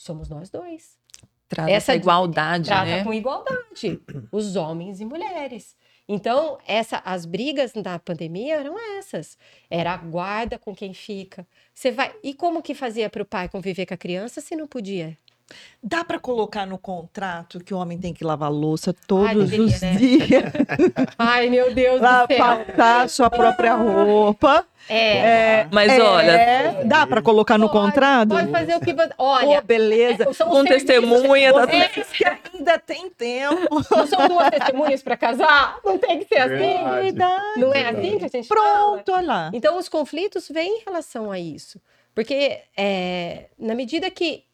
[0.00, 0.96] Somos nós dois.
[1.46, 3.04] Trata essa igualdade, trata né?
[3.04, 4.00] com igualdade,
[4.32, 5.76] os homens e mulheres.
[6.08, 9.36] Então, essa, as brigas da pandemia eram essas.
[9.68, 11.46] Era a guarda com quem fica.
[11.74, 12.14] Você vai.
[12.22, 15.18] E como que fazia para o pai conviver com a criança se não podia?
[15.82, 19.64] Dá para colocar no contrato que o homem tem que lavar louça todos Ai, deveria,
[19.66, 19.94] os né?
[19.94, 20.42] dias?
[21.18, 22.38] Ai, meu Deus do céu.
[22.38, 24.66] Passar sua própria roupa.
[24.88, 25.16] É.
[25.16, 26.84] é mas é, olha.
[26.84, 28.28] Dá para colocar no pode, contrato?
[28.28, 29.10] Pode fazer o que você.
[29.16, 29.58] Olha.
[29.58, 30.24] Oh, beleza.
[30.24, 31.52] É, Com testemunha.
[31.52, 31.62] Da...
[31.62, 32.24] É, que
[32.54, 33.82] ainda tem tempo.
[33.90, 35.78] Não são duas testemunhas para casar?
[35.82, 37.02] Não tem que ser assim?
[37.02, 37.58] Verdade.
[37.60, 39.18] Não é assim que a gente Pronto, fala?
[39.18, 39.50] olha lá.
[39.54, 41.80] Então, os conflitos vêm em relação a isso.
[42.14, 44.44] Porque, é, na medida que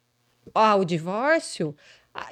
[0.55, 1.75] ah, o divórcio.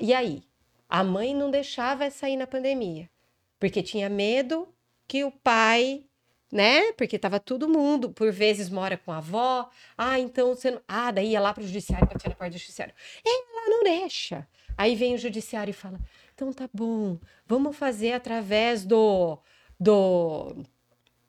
[0.01, 0.43] E aí?
[0.89, 3.11] A mãe não deixava sair na pandemia,
[3.59, 4.69] porque tinha medo
[5.09, 6.05] que o pai,
[6.53, 6.93] né?
[6.93, 9.69] Porque tava todo mundo, por vezes mora com a avó.
[9.99, 10.81] Ah, então você não...
[10.87, 12.95] Ah, daí ia lá pro judiciário, batia na porta do judiciário.
[13.25, 14.47] Ela não deixa.
[14.77, 15.99] Aí vem o judiciário e fala:
[16.35, 19.39] então tá bom, vamos fazer através do.
[19.79, 20.65] do.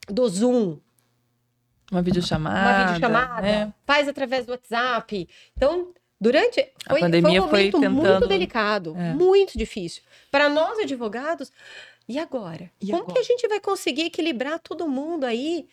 [0.08, 0.80] do Zoom.
[1.92, 2.60] Uma videochamada.
[2.60, 3.42] Uma videochamada.
[3.42, 3.74] Né?
[3.86, 5.30] Faz através do WhatsApp.
[5.56, 6.72] Então, Durante.
[6.88, 7.96] Foi, a pandemia foi um momento foi tentando...
[7.96, 9.14] muito delicado, é.
[9.14, 10.02] muito difícil.
[10.32, 11.52] Para nós, advogados,
[12.08, 12.72] e agora?
[12.82, 13.14] E Como agora?
[13.14, 15.68] que a gente vai conseguir equilibrar todo mundo aí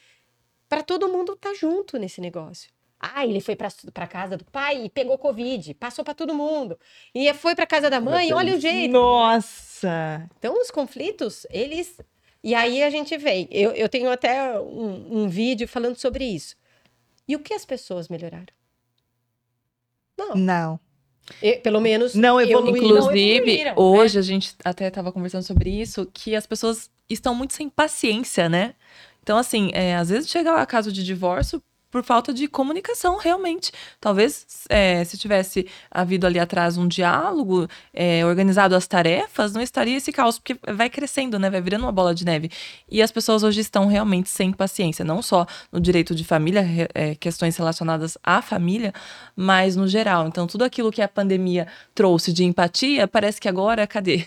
[0.68, 2.70] para todo mundo estar tá junto nesse negócio?
[2.98, 6.78] Ah, ele foi para casa do pai e pegou Covid, passou para todo mundo.
[7.12, 8.92] E foi para casa da mãe, olha o jeito.
[8.92, 10.30] Nossa!
[10.38, 12.00] Então, os conflitos, eles.
[12.44, 13.48] E aí a gente vem.
[13.50, 16.54] Eu, eu tenho até um, um vídeo falando sobre isso.
[17.26, 18.46] E o que as pessoas melhoraram?
[20.28, 20.36] Não.
[20.36, 20.80] Não.
[21.40, 22.76] E, pelo menos não evoluíram.
[22.76, 24.20] Inclusive, não hoje né?
[24.20, 28.74] a gente até estava conversando sobre isso, que as pessoas estão muito sem paciência, né?
[29.22, 31.62] Então, assim, é, às vezes chega a caso de divórcio
[31.92, 33.70] por falta de comunicação, realmente.
[34.00, 39.98] Talvez é, se tivesse havido ali atrás um diálogo, é, organizado as tarefas, não estaria
[39.98, 41.50] esse caos, porque vai crescendo, né?
[41.50, 42.50] Vai virando uma bola de neve.
[42.90, 47.14] E as pessoas hoje estão realmente sem paciência, não só no direito de família, é,
[47.14, 48.94] questões relacionadas à família,
[49.36, 50.26] mas no geral.
[50.26, 54.26] Então, tudo aquilo que a pandemia trouxe de empatia, parece que agora, cadê?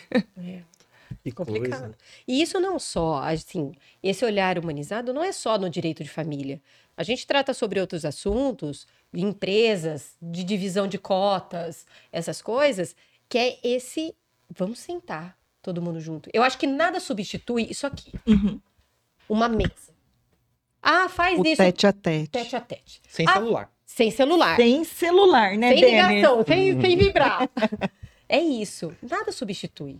[1.26, 1.80] Que complicado.
[1.80, 1.98] Coisa.
[2.28, 3.74] E isso não só, assim,
[4.04, 6.62] esse olhar humanizado não é só no direito de família.
[6.96, 12.96] A gente trata sobre outros assuntos, empresas, de divisão de cotas, essas coisas,
[13.28, 14.16] que é esse
[14.56, 16.30] vamos sentar todo mundo junto.
[16.32, 18.12] Eu acho que nada substitui isso aqui.
[18.28, 18.62] Uhum.
[19.28, 19.96] Uma mesa.
[20.80, 21.58] Ah, faz o isso.
[21.58, 22.30] Tete a tete.
[22.30, 23.02] Tete a tete.
[23.10, 23.72] Sem ah, celular.
[23.84, 24.56] Sem celular.
[24.58, 27.50] Sem celular, né, Sem ligação, sem, sem vibrar.
[28.30, 28.96] é isso.
[29.02, 30.00] Nada substitui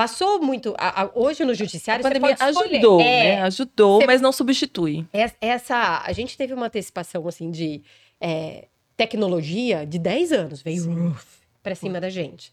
[0.00, 0.74] passou muito.
[0.78, 2.06] A, a, hoje no judiciário.
[2.06, 3.42] A pandemia ajudou, é, né?
[3.42, 5.06] Ajudou, mas não substitui.
[5.40, 6.02] Essa.
[6.02, 7.82] A gente teve uma antecipação assim de
[8.18, 11.14] é, tecnologia de 10 anos, veio
[11.62, 12.50] para cima da gente.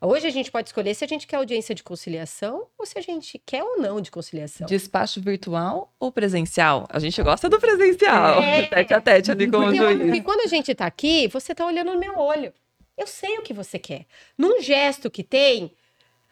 [0.00, 3.02] Hoje a gente pode escolher se a gente quer audiência de conciliação ou se a
[3.02, 4.66] gente quer ou não de conciliação.
[4.66, 6.86] Despacho virtual ou presencial?
[6.90, 8.62] A gente gosta do presencial, é.
[8.68, 9.98] tete a tete ali com porque, o juiz.
[9.98, 12.52] Porque quando a gente tá aqui, você tá olhando no meu olho.
[12.96, 14.06] Eu sei o que você quer.
[14.38, 15.70] Num gesto que tem,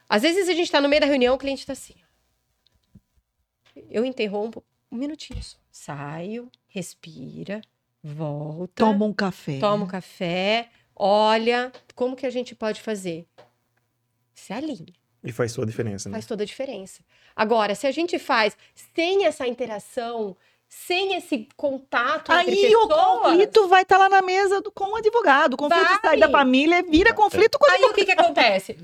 [0.08, 1.94] às vezes a gente tá no meio da reunião, o cliente tá assim.
[3.90, 5.56] Eu interrompo um minutinho só.
[5.70, 7.60] Saio, respira,
[8.02, 8.84] volta.
[8.84, 9.58] Toma um café.
[9.58, 13.26] Toma um café, olha, como que a gente pode fazer?
[14.34, 14.92] Se alinha.
[15.22, 16.14] E faz toda a diferença, né?
[16.14, 17.02] Faz toda a diferença.
[17.34, 18.56] Agora, se a gente faz
[18.94, 20.36] sem essa interação,
[20.68, 22.84] sem esse contato Aí entre pessoas...
[22.84, 25.54] o conflito vai estar tá lá na mesa do, com o advogado.
[25.54, 26.00] O conflito vai.
[26.00, 27.88] sai da família vira conflito com o advogado.
[27.88, 28.78] Aí o que, que acontece?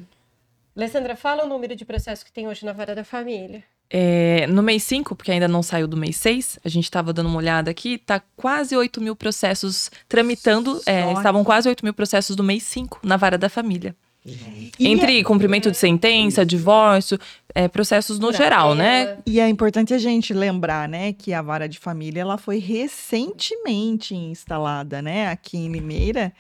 [0.76, 3.62] Alessandra, fala o número de processos que tem hoje na vara da família.
[3.92, 7.28] É, no mês 5, porque ainda não saiu do mês 6, a gente estava dando
[7.28, 12.36] uma olhada aqui, tá quase 8 mil processos tramitando, é, estavam quase 8 mil processos
[12.36, 13.96] do mês 5 na vara da família.
[14.24, 15.24] E Entre é...
[15.24, 17.18] cumprimento de sentença, divórcio,
[17.54, 19.18] é, processos no geral, né?
[19.26, 24.14] E é importante a gente lembrar, né, que a vara de família ela foi recentemente
[24.14, 26.32] instalada, né, aqui em Limeira.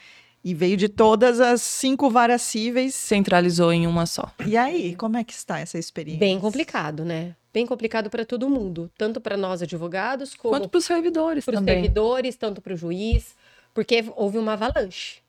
[0.42, 2.94] E veio de todas as cinco varas cíveis.
[2.94, 4.32] Centralizou em uma só.
[4.46, 6.20] E aí, como é que está essa experiência?
[6.20, 7.36] Bem complicado, né?
[7.52, 8.90] Bem complicado para todo mundo.
[8.96, 10.54] Tanto para nós advogados, como.
[10.54, 13.34] Quanto para os servidores Para os servidores, tanto para o juiz.
[13.74, 15.20] Porque houve uma avalanche.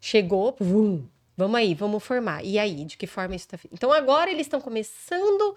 [0.00, 1.04] Chegou, vum,
[1.36, 2.44] vamos aí, vamos formar.
[2.44, 3.58] E aí, de que forma isso está.
[3.72, 5.56] Então agora eles estão começando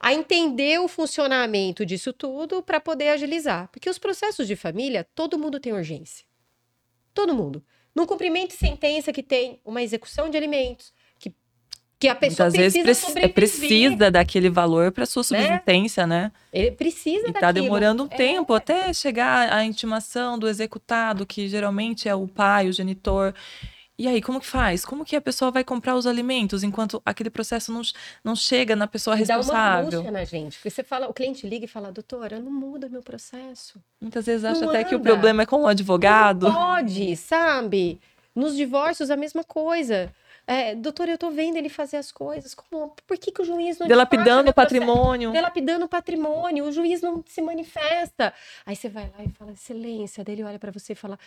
[0.00, 3.68] a entender o funcionamento disso tudo para poder agilizar.
[3.68, 6.24] Porque os processos de família, todo mundo tem urgência.
[7.14, 7.62] Todo mundo
[7.96, 11.34] no cumprimento de sentença que tem uma execução de alimentos, que,
[11.98, 13.34] que a pessoa Muitas precisa vezes sobreviver.
[13.34, 15.42] precisa daquele valor para sua né?
[15.42, 16.24] subsistência, né?
[16.24, 16.32] né?
[16.52, 18.14] Ele precisa E tá demorando um é.
[18.14, 23.34] tempo até chegar a intimação do executado, que geralmente é o pai, o genitor.
[23.98, 24.84] E aí, como que faz?
[24.84, 27.80] Como que a pessoa vai comprar os alimentos enquanto aquele processo não,
[28.22, 29.54] não chega na pessoa responsável?
[29.54, 30.58] Dá uma angústia na gente.
[30.58, 33.80] Porque você fala, o cliente liga e fala, doutora, não muda meu processo.
[33.98, 34.88] Muitas vezes acha não até anda.
[34.90, 36.48] que o problema é com o advogado.
[36.48, 37.98] Não pode, sabe?
[38.34, 40.12] Nos divórcios, a mesma coisa.
[40.46, 42.54] É, doutor, eu tô vendo ele fazer as coisas.
[42.54, 45.32] Como, por que, que o juiz não Delapidando o patrimônio.
[45.32, 48.32] Delapidando o patrimônio, o juiz não se manifesta.
[48.64, 50.22] Aí você vai lá e fala, excelência.
[50.22, 51.18] Daí ele olha para você e fala,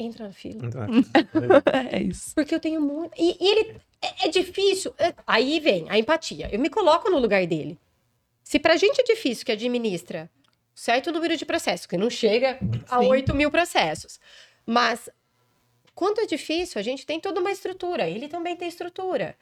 [0.00, 0.66] Entra na fila.
[0.66, 1.62] Entra na fila.
[1.92, 2.34] é isso.
[2.34, 3.12] Porque eu tenho muito.
[3.18, 3.76] E, e ele.
[4.00, 4.94] É, é, difícil.
[4.98, 6.48] É, aí vem a empatia.
[6.50, 7.78] Eu me coloco no lugar dele.
[8.42, 10.30] Se pra gente é difícil que administra
[10.74, 13.08] certo número de processos, que não chega a Sim.
[13.08, 14.18] 8 mil processos.
[14.64, 15.10] Mas
[15.94, 18.08] quanto é difícil, a gente tem toda uma estrutura.
[18.08, 19.36] Ele também tem estrutura.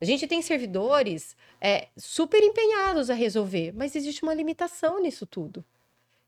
[0.00, 5.64] A gente tem servidores é, super empenhados a resolver, mas existe uma limitação nisso tudo.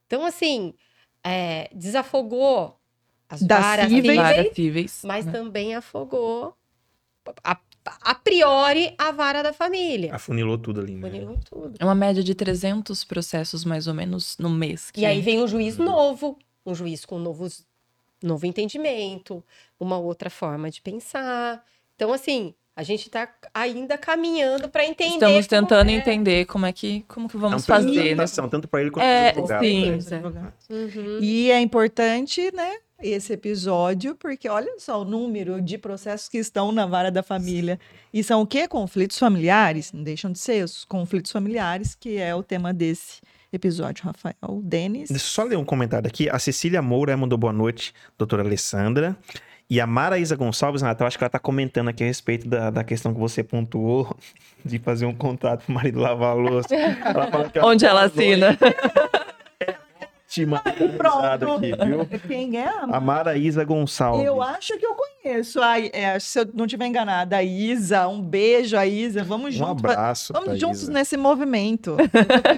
[0.07, 0.75] Então, assim,
[1.23, 2.80] é, desafogou
[3.31, 5.31] as varas cíveis, cíveis, mas né?
[5.31, 6.53] também afogou
[7.45, 7.57] a,
[8.03, 10.13] a, priori a vara da família.
[10.13, 11.07] Afunilou tudo ali, né?
[11.07, 11.75] Afunilou tudo.
[11.79, 14.91] É uma média de 300 processos mais ou menos no mês.
[14.97, 17.65] E aí vem um juiz novo, um juiz com novos
[18.23, 19.43] novo entendimento,
[19.79, 21.65] uma outra forma de pensar.
[21.95, 25.15] Então assim, a gente está ainda caminhando para entender.
[25.15, 25.93] Estamos tentando é.
[25.93, 28.25] entender como é que como que vamos é um fazer, né?
[28.51, 30.53] Tanto para ele quanto é, para o advogado.
[30.59, 30.75] Sim.
[30.75, 31.19] Uhum.
[31.21, 32.79] E é importante, né?
[33.03, 37.79] Esse episódio, porque olha só o número de processos que estão na vara da família.
[38.13, 38.69] E são o quê?
[38.69, 39.93] Conflitos familiares?
[39.93, 43.21] Não deixam de ser os conflitos familiares, que é o tema desse
[43.53, 44.61] episódio, Rafael.
[44.63, 45.09] Denis.
[45.09, 46.29] Deixa eu só ler um comentário aqui.
[46.29, 49.17] A Cecília Moura mandou boa noite, doutora Alessandra.
[49.69, 52.71] E a Mara Isa Gonçalves, Natal, acho que ela está comentando aqui a respeito da,
[52.71, 54.17] da questão que você pontuou
[54.65, 56.75] de fazer um contrato para o marido lavar a louça.
[56.75, 58.59] Ela ela Onde ela assina.
[60.97, 61.57] Pronto.
[61.57, 62.07] Aqui, viu?
[62.29, 62.69] Quem é?
[62.69, 64.25] A Mara Isa Gonçalves.
[64.25, 65.61] Eu acho que eu conheço.
[65.61, 68.07] A, é, se eu não estiver enganada, a Isa.
[68.07, 69.25] Um beijo, a Isa.
[69.25, 69.83] Vamos um juntos.
[69.83, 70.33] Um abraço.
[70.33, 70.93] Vamos juntos Isa.
[70.93, 71.97] nesse movimento.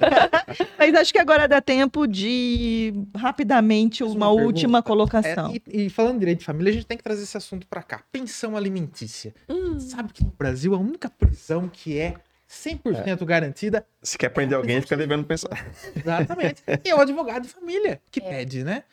[0.78, 5.50] Mas acho que agora dá tempo de rapidamente uma, uma última colocação.
[5.50, 7.82] É, e, e, falando direito de família, a gente tem que trazer esse assunto para
[7.82, 8.02] cá.
[8.12, 9.34] Pensão alimentícia.
[9.48, 9.80] Hum.
[9.80, 12.16] Sabe que no Brasil a única prisão que é
[12.52, 13.24] 100% é.
[13.24, 13.86] garantida.
[14.02, 15.66] Se quer prender alguém, fica devendo pensar.
[15.96, 16.62] Exatamente.
[16.84, 18.22] E é o advogado de família que é.
[18.22, 18.84] pede, né?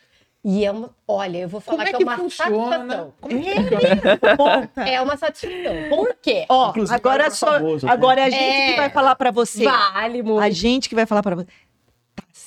[0.42, 0.96] E é uma.
[1.06, 2.78] Olha, eu vou falar Como é que, é uma funciona?
[2.78, 3.14] satisfação.
[3.20, 4.90] Como é, que funciona?
[4.90, 5.90] é uma satisfação.
[5.90, 6.46] Por quê?
[6.48, 7.54] Ó, agora só.
[7.54, 8.72] Famoso, agora é a gente é...
[8.72, 9.66] que vai falar para você.
[9.66, 10.40] Vale, muito.
[10.40, 11.48] A gente que vai falar para você.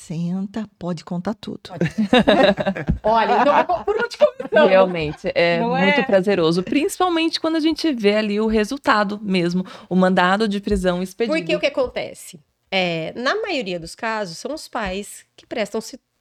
[0.07, 1.61] Senta, pode contar tudo.
[1.71, 1.85] Pode.
[3.03, 4.71] Olha, então, por onde começamos?
[4.71, 6.03] Realmente, é Não muito é?
[6.03, 6.63] prazeroso.
[6.63, 11.37] Principalmente quando a gente vê ali o resultado mesmo, o mandado de prisão expedido.
[11.37, 12.41] Porque o que acontece?
[12.71, 15.81] É, na maioria dos casos, são os pais que prestam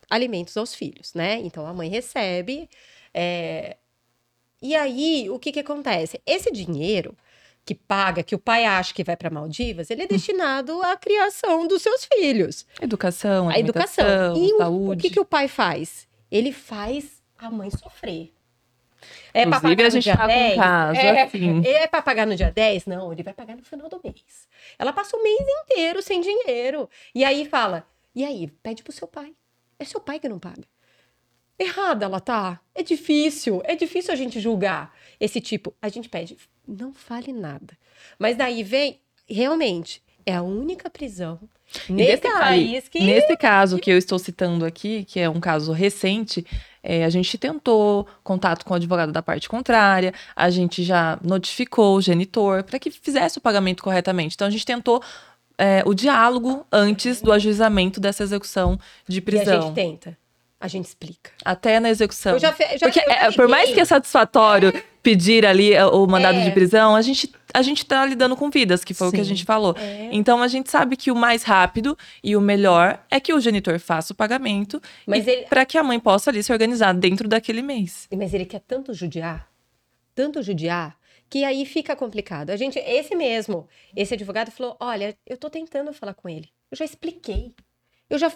[0.10, 1.40] alimentos aos filhos, né?
[1.44, 2.70] Então, a mãe recebe...
[3.14, 3.78] É,
[4.62, 6.22] E aí, o que que acontece?
[6.26, 7.16] Esse dinheiro
[7.66, 11.68] que paga, que o pai acha que vai para Maldivas, ele é destinado à criação
[11.68, 12.66] dos seus filhos.
[12.82, 14.36] Educação, a educação.
[14.36, 14.90] E saúde.
[14.90, 16.08] O, o que, que o pai faz?
[16.32, 18.34] Ele faz a mãe sofrer.
[19.34, 20.54] É para pagar a gente no dia tá 10?
[20.54, 21.62] Com caso, é, assim.
[21.66, 22.86] é para pagar no dia 10?
[22.86, 24.48] Não, ele vai pagar no final do mês.
[24.78, 26.90] Ela passa o mês inteiro sem dinheiro.
[27.16, 29.34] E aí fala: e aí, pede pro seu pai.
[29.80, 30.64] É seu pai que não paga.
[31.58, 32.60] Errada ela tá.
[32.74, 35.74] É difícil, é difícil a gente julgar esse tipo.
[35.82, 36.38] A gente pede,
[36.68, 37.78] não fale nada.
[38.18, 41.40] Mas daí vem, realmente, é a única prisão
[41.90, 43.00] nesse país que.
[43.00, 46.46] Nesse caso que eu estou citando aqui, que é um caso recente,
[46.84, 51.96] é, a gente tentou contato com o advogado da parte contrária, a gente já notificou
[51.96, 54.36] o genitor para que fizesse o pagamento corretamente.
[54.36, 55.02] Então a gente tentou
[55.58, 59.54] é, o diálogo antes do ajuizamento dessa execução de prisão.
[59.54, 60.18] E a gente tenta.
[60.60, 61.32] A gente explica.
[61.44, 62.34] Até na execução.
[62.34, 64.72] Eu já, já, Porque, eu é, por mais que é satisfatório.
[65.02, 66.44] Pedir ali é, o mandado é.
[66.44, 69.10] de prisão, a gente, a gente tá lidando com vidas, que foi Sim.
[69.10, 69.76] o que a gente falou.
[69.78, 70.10] É.
[70.12, 73.80] Então a gente sabe que o mais rápido e o melhor é que o genitor
[73.80, 75.44] faça o pagamento ele...
[75.44, 78.08] para que a mãe possa ali se organizar dentro daquele mês.
[78.16, 79.48] Mas ele quer tanto judiar,
[80.14, 80.96] tanto judiar,
[81.30, 82.50] que aí fica complicado.
[82.50, 86.50] A gente, esse mesmo, esse advogado falou: olha, eu tô tentando falar com ele.
[86.70, 87.54] Eu já expliquei.
[88.10, 88.30] Eu já,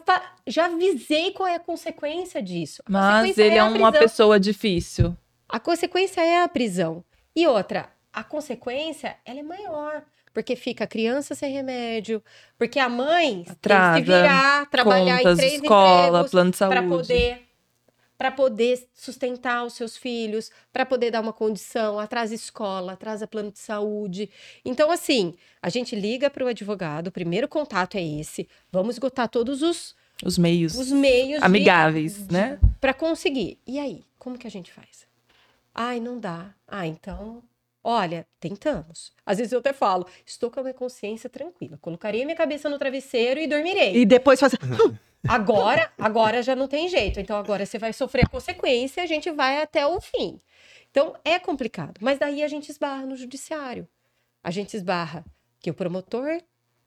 [0.47, 2.81] já avisei qual é a consequência disso.
[2.85, 5.15] A Mas ele é, é uma pessoa difícil.
[5.47, 7.03] A consequência é a prisão.
[7.35, 10.03] E outra, a consequência ela é maior.
[10.33, 12.21] Porque fica a criança sem remédio,
[12.57, 16.57] porque a mãe Atrasa, tem que se virar, trabalhar contas, em três escola, plano de
[16.57, 16.75] saúde.
[16.75, 17.45] para poder
[18.17, 23.51] para poder sustentar os seus filhos, para poder dar uma condição, atrasa escola, atrasa plano
[23.51, 24.29] de saúde.
[24.63, 29.27] Então, assim, a gente liga para o advogado, o primeiro contato é esse, vamos esgotar
[29.27, 32.57] todos os os meios, os meios amigáveis, de, né?
[32.79, 33.59] Para conseguir.
[33.67, 35.05] E aí, como que a gente faz?
[35.75, 36.55] Ai, não dá.
[36.67, 37.43] Ah, então
[37.87, 39.13] Olha, tentamos.
[39.23, 41.77] Às vezes eu até falo, estou com a minha consciência tranquila.
[41.79, 43.95] Colocarei minha cabeça no travesseiro e dormirei.
[43.95, 44.57] E depois fazer.
[45.27, 47.19] Agora, agora já não tem jeito.
[47.19, 50.39] Então agora você vai sofrer a consequência, a gente vai até o fim.
[50.91, 53.87] Então é complicado, mas daí a gente esbarra no judiciário.
[54.43, 55.25] A gente esbarra
[55.59, 56.39] que o promotor,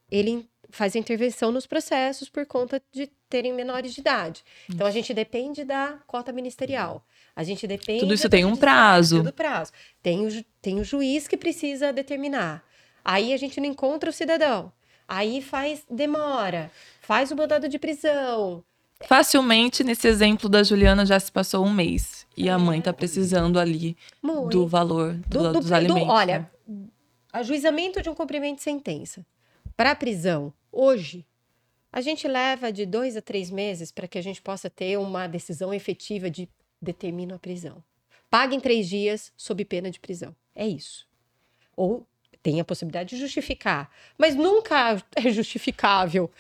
[0.09, 4.45] ele faz a intervenção nos processos por conta de terem menores de idade.
[4.71, 7.05] Então a gente depende da cota ministerial.
[7.39, 9.19] A gente depende Tudo isso tem um prazo.
[9.19, 9.71] Tudo prazo.
[10.03, 12.65] Tem o, tem o juiz que precisa determinar.
[13.05, 14.73] Aí a gente não encontra o cidadão.
[15.07, 16.69] Aí faz demora
[17.01, 18.65] faz o mandado de prisão.
[19.07, 22.27] Facilmente, nesse exemplo da Juliana, já se passou um mês.
[22.37, 24.51] E a mãe tá precisando ali Muito.
[24.51, 26.09] do valor do, do, do, dos alimentos.
[26.09, 26.89] olha, né?
[27.33, 29.25] ajuizamento de um cumprimento de sentença.
[29.77, 31.25] Para prisão, hoje,
[31.93, 35.29] a gente leva de dois a três meses para que a gente possa ter uma
[35.29, 36.49] decisão efetiva de
[36.81, 37.83] determino a prisão.
[38.31, 40.35] Pague em três dias sob pena de prisão.
[40.55, 41.07] É isso.
[41.77, 42.07] Ou
[42.43, 46.31] tem a possibilidade de justificar, mas nunca é justificável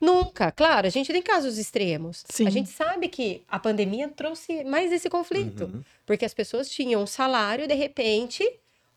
[0.00, 2.24] Nunca, claro, a gente tem casos extremos.
[2.28, 2.46] Sim.
[2.46, 5.82] A gente sabe que a pandemia trouxe mais esse conflito, uhum.
[6.04, 8.46] porque as pessoas tinham um salário e de repente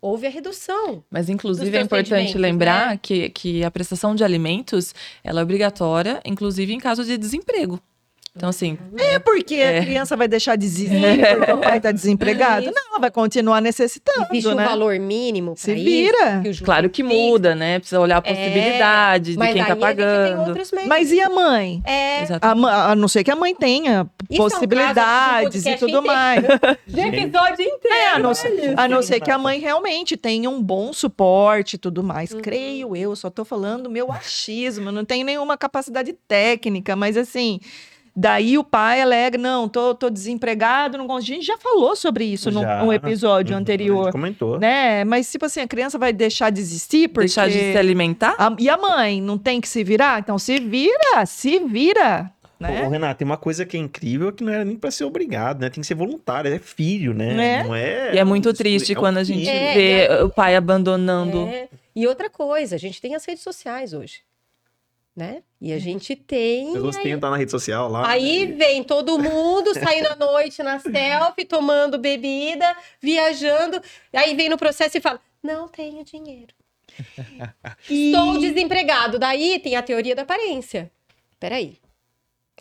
[0.00, 1.02] houve a redução.
[1.10, 3.00] Mas inclusive é importante lembrar né?
[3.00, 7.80] que, que a prestação de alimentos ela é obrigatória, inclusive em caso de desemprego.
[8.40, 8.78] Então, assim.
[8.96, 9.80] É porque é.
[9.80, 11.36] a criança vai deixar de existir é.
[11.36, 12.68] porque o pai está desempregado?
[12.68, 14.28] É não, ela vai continuar necessitando.
[14.30, 14.64] Existe né?
[14.64, 15.52] um valor mínimo.
[15.58, 16.40] Se vira.
[16.42, 17.78] Que claro que muda, né?
[17.78, 20.54] Precisa olhar a é, possibilidade de quem está pagando.
[20.86, 21.82] Mas e a mãe?
[21.84, 22.22] É.
[22.40, 26.42] A, a, não ser que a mãe tenha Isso possibilidades é um e tudo mais.
[26.88, 27.94] De episódio inteiro.
[27.94, 28.32] É, a não,
[28.74, 32.32] a não ser que a mãe realmente tenha um bom suporte e tudo mais.
[32.32, 32.40] Uhum.
[32.40, 37.60] Creio eu, só estou falando meu achismo, não tenho nenhuma capacidade técnica, mas assim.
[38.14, 42.50] Daí o pai alega, não, tô, tô desempregado, não A gente já falou sobre isso
[42.50, 42.82] já.
[42.82, 44.00] num episódio uhum, anterior.
[44.00, 44.58] A gente comentou.
[44.58, 45.04] Né?
[45.04, 47.26] Mas, tipo assim, a criança vai deixar de existir porque...
[47.26, 48.34] Deixar de se alimentar?
[48.38, 50.20] A, e a mãe não tem que se virar?
[50.20, 52.30] Então se vira, se vira.
[52.58, 52.84] Né?
[52.86, 55.60] Ô, Renato, tem uma coisa que é incrível que não era nem para ser obrigado,
[55.60, 55.70] né?
[55.70, 57.60] Tem que ser voluntário, é filho, né?
[57.60, 57.64] É.
[57.64, 58.14] Não é.
[58.14, 60.22] E é muito triste é quando a gente é, vê é.
[60.22, 61.46] o pai abandonando.
[61.46, 61.68] É.
[61.96, 64.20] E outra coisa, a gente tem as redes sociais hoje
[65.20, 65.42] né?
[65.60, 65.80] E a uhum.
[65.80, 66.68] gente tem.
[66.68, 68.08] As pessoas estar na rede social lá.
[68.08, 68.56] Aí né?
[68.56, 73.80] vem todo mundo saindo à noite na selfie, tomando bebida, viajando.
[74.12, 76.54] Aí vem no processo e fala: não tenho dinheiro.
[77.88, 78.10] e...
[78.10, 79.18] Estou desempregado.
[79.18, 80.90] Daí tem a teoria da aparência.
[81.38, 81.76] Peraí.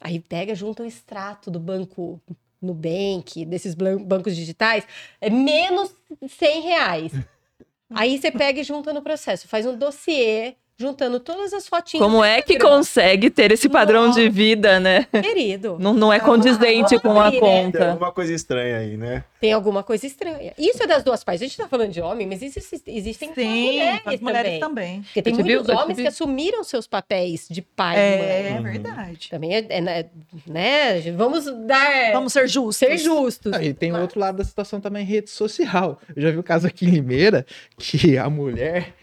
[0.01, 2.21] Aí pega, junto um extrato do banco
[2.61, 4.85] Nubank, desses bancos digitais,
[5.21, 5.93] é menos
[6.27, 7.11] 100 reais.
[7.91, 12.01] Aí você pega e junta no processo, faz um dossiê juntando todas as fotinhas.
[12.01, 14.21] Como é que consegue ter esse padrão Nossa.
[14.21, 15.05] de vida, né?
[15.11, 15.75] Querido.
[15.77, 17.37] Não, não é condizente ah, com a né?
[17.37, 17.79] conta.
[17.79, 19.25] Tem alguma coisa estranha aí, né?
[19.41, 20.53] Tem alguma coisa estranha.
[20.57, 21.41] Isso é das duas partes.
[21.41, 24.59] A gente tá falando de homem, mas existem, existem Sim, mulheres, as mulheres também.
[24.59, 25.01] também.
[25.01, 28.69] Porque tem muitos viu, homens que assumiram seus papéis de pai é, e mãe.
[28.69, 29.29] É verdade.
[29.29, 30.05] Também é, é, né,
[30.47, 31.01] né?
[31.11, 32.13] Vamos dar.
[32.13, 32.77] Vamos ser justos.
[32.77, 33.51] Ser justos.
[33.51, 34.01] Ah, e tem mas...
[34.01, 35.99] outro lado da situação também, rede social.
[36.15, 37.45] Eu já vi o caso aqui em Limeira,
[37.77, 38.93] que a mulher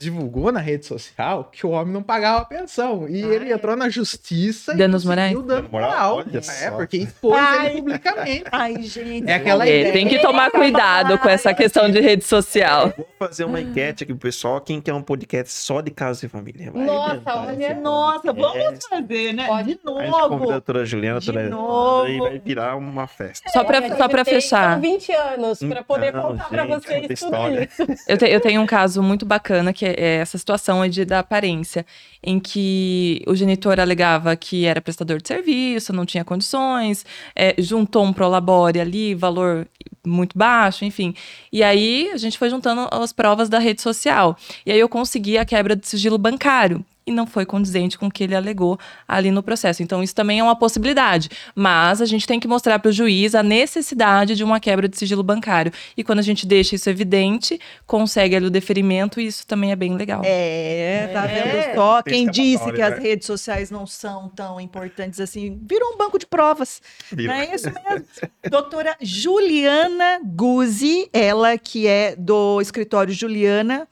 [0.00, 3.06] divulgou na rede social que o homem não pagava pensão.
[3.06, 3.34] E Ai.
[3.34, 5.42] ele entrou na justiça Danos e morais.
[5.44, 6.24] dano moral.
[6.62, 7.66] É, porque expôs Ai.
[7.66, 8.44] ele publicamente.
[8.50, 9.28] Ai, gente.
[9.28, 9.92] É aquela é, ideia.
[9.92, 12.94] Tem que tomar cuidado com essa questão de rede social.
[12.96, 14.58] Vou fazer uma enquete aqui pro pessoal.
[14.62, 16.70] Quem quer um podcast só de casa e família?
[16.70, 18.78] Vai nossa, olha, nossa, vamos é.
[18.88, 19.46] fazer, né?
[19.46, 19.74] Pode.
[19.74, 20.00] De novo.
[20.00, 22.08] A gente convida a doutora Juliana, a doutora novo.
[22.08, 23.50] e vai virar uma festa.
[23.50, 24.80] Só pra, é, só pra fechar.
[24.80, 28.02] 20 anos pra poder não, contar gente, pra vocês tudo isso.
[28.08, 31.84] Eu, te, eu tenho um caso muito bacana que é essa situação de, da aparência,
[32.22, 38.04] em que o genitor alegava que era prestador de serviço, não tinha condições, é, juntou
[38.04, 39.66] um prolabore ali, valor
[40.06, 41.14] muito baixo, enfim.
[41.52, 44.36] E aí a gente foi juntando as provas da rede social.
[44.64, 48.10] E aí eu consegui a quebra de sigilo bancário e não foi condizente com o
[48.10, 49.82] que ele alegou ali no processo.
[49.82, 51.28] Então, isso também é uma possibilidade.
[51.54, 54.96] Mas a gente tem que mostrar para o juiz a necessidade de uma quebra de
[54.96, 55.72] sigilo bancário.
[55.96, 59.76] E quando a gente deixa isso evidente, consegue ali o deferimento, e isso também é
[59.76, 60.22] bem legal.
[60.24, 61.74] É, tá vendo é.
[61.74, 62.02] só?
[62.02, 63.00] Quem disse que as né?
[63.00, 66.80] redes sociais não são tão importantes assim, virou um banco de provas.
[67.12, 68.06] Não é isso mesmo?
[68.48, 73.88] Doutora Juliana Guzzi, ela que é do escritório Juliana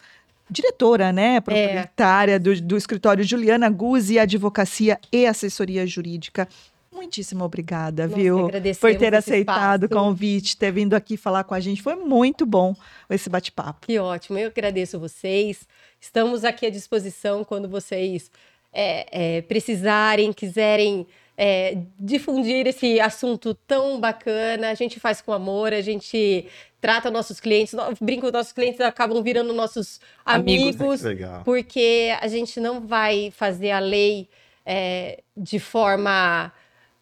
[0.51, 1.41] diretora, né, é.
[1.41, 2.39] proprietária é.
[2.39, 6.49] do, do escritório Juliana Guzzi, Advocacia e Assessoria Jurídica.
[6.93, 8.51] Muitíssimo obrigada, Nossa, viu?
[8.81, 11.81] Por ter aceitado o convite, ter vindo aqui falar com a gente.
[11.81, 12.75] Foi muito bom
[13.09, 13.87] esse bate-papo.
[13.87, 14.37] Que ótimo.
[14.37, 15.61] Eu agradeço vocês.
[16.01, 18.31] Estamos aqui à disposição quando vocês
[18.73, 21.07] é, é, precisarem, quiserem
[21.41, 24.71] é, difundir esse assunto tão bacana.
[24.71, 26.47] A gente faz com amor, a gente
[26.81, 32.81] trata nossos clientes, brinco, nossos clientes acabam virando nossos amigos, amigos porque a gente não
[32.81, 34.29] vai fazer a lei
[34.67, 36.53] é, de forma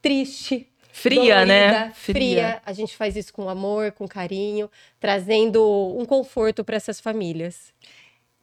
[0.03, 0.69] triste.
[0.93, 1.93] Fria, dolorida, né?
[1.95, 2.15] Fria.
[2.15, 2.63] fria.
[2.65, 7.75] A gente faz isso com amor, com carinho, trazendo um conforto para essas famílias.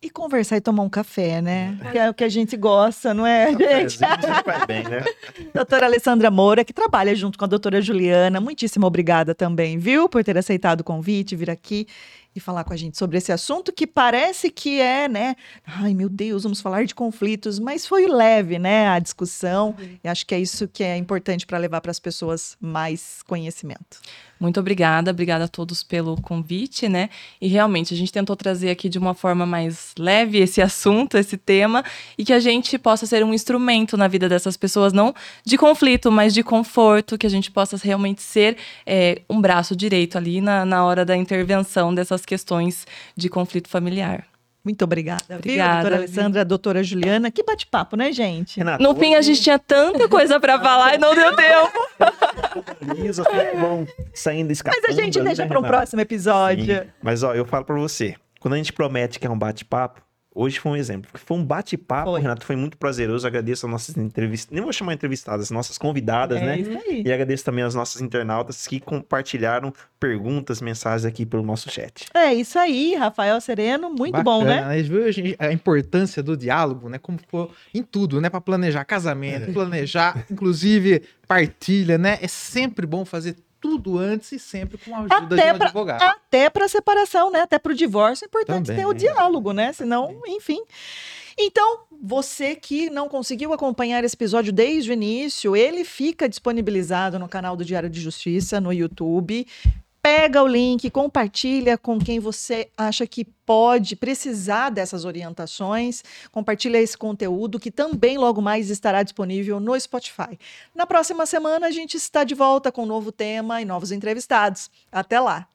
[0.04, 1.80] E conversar e tomar um café, né?
[1.90, 3.98] Que é o que a gente gosta, não é, gente?
[3.98, 5.02] Vai bem, né?
[5.56, 8.42] doutora Alessandra Moura, que trabalha junto com a doutora Juliana.
[8.42, 10.10] Muitíssimo obrigada também, viu?
[10.10, 11.88] Por ter aceitado o convite, vir aqui
[12.36, 15.36] e falar com a gente sobre esse assunto que parece que é, né?
[15.66, 18.90] Ai, meu Deus, vamos falar de conflitos, mas foi leve, né?
[18.90, 19.76] A discussão.
[20.04, 24.02] E acho que é isso que é importante para levar para as pessoas mais conhecimento.
[24.44, 27.10] Muito obrigada, obrigada a todos pelo convite, né?
[27.40, 31.38] E realmente a gente tentou trazer aqui de uma forma mais leve esse assunto, esse
[31.38, 31.82] tema,
[32.18, 35.16] e que a gente possa ser um instrumento na vida dessas pessoas, não
[35.46, 40.18] de conflito, mas de conforto, que a gente possa realmente ser é, um braço direito
[40.18, 42.86] ali na, na hora da intervenção dessas questões
[43.16, 44.33] de conflito familiar.
[44.64, 45.36] Muito obrigada.
[45.36, 45.74] Obrigada.
[45.74, 47.30] Viu, doutora Alessandra, doutora Juliana.
[47.30, 48.58] Que bate-papo, né, gente?
[48.58, 51.90] Renato, no fim, a gente tinha tanta coisa para falar e não deu tempo.
[54.14, 54.82] saindo escapando.
[54.88, 56.82] Mas a gente deixa né, para um próximo episódio.
[56.82, 56.90] Sim.
[57.02, 58.16] Mas, ó, eu falo para você.
[58.40, 60.02] Quando a gente promete que é um bate-papo,
[60.36, 61.12] Hoje foi um exemplo.
[61.14, 62.46] Foi um bate-papo, Renato.
[62.46, 63.28] Foi muito prazeroso.
[63.28, 64.52] Agradeço as nossas entrevistas.
[64.52, 66.60] Nem vou chamar entrevistadas, nossas convidadas, é né?
[66.60, 67.04] Isso aí.
[67.06, 72.08] E agradeço também as nossas internautas que compartilharam perguntas, mensagens aqui pelo nosso chat.
[72.14, 73.90] É isso aí, Rafael Sereno.
[73.90, 74.24] Muito Bacana.
[74.24, 74.64] bom, né?
[75.40, 76.98] A, a importância do diálogo, né?
[76.98, 78.30] Como ficou em tudo, né?
[78.30, 79.54] Para planejar casamento, é.
[79.54, 82.18] planejar, inclusive, partilha, né?
[82.22, 85.68] É sempre bom fazer tudo antes e sempre com a ajuda até de um pra,
[85.68, 86.02] advogado.
[86.04, 87.40] Até para separação, né?
[87.40, 88.84] Até para o divórcio é importante Também.
[88.84, 89.72] ter o diálogo, né?
[89.72, 90.62] Senão, enfim.
[91.40, 97.30] Então, você que não conseguiu acompanhar esse episódio desde o início, ele fica disponibilizado no
[97.30, 99.48] canal do Diário de Justiça, no YouTube
[100.04, 106.98] pega o link, compartilha com quem você acha que pode precisar dessas orientações, compartilha esse
[106.98, 110.38] conteúdo que também logo mais estará disponível no Spotify.
[110.76, 114.70] Na próxima semana a gente está de volta com um novo tema e novos entrevistados.
[114.92, 115.48] Até lá.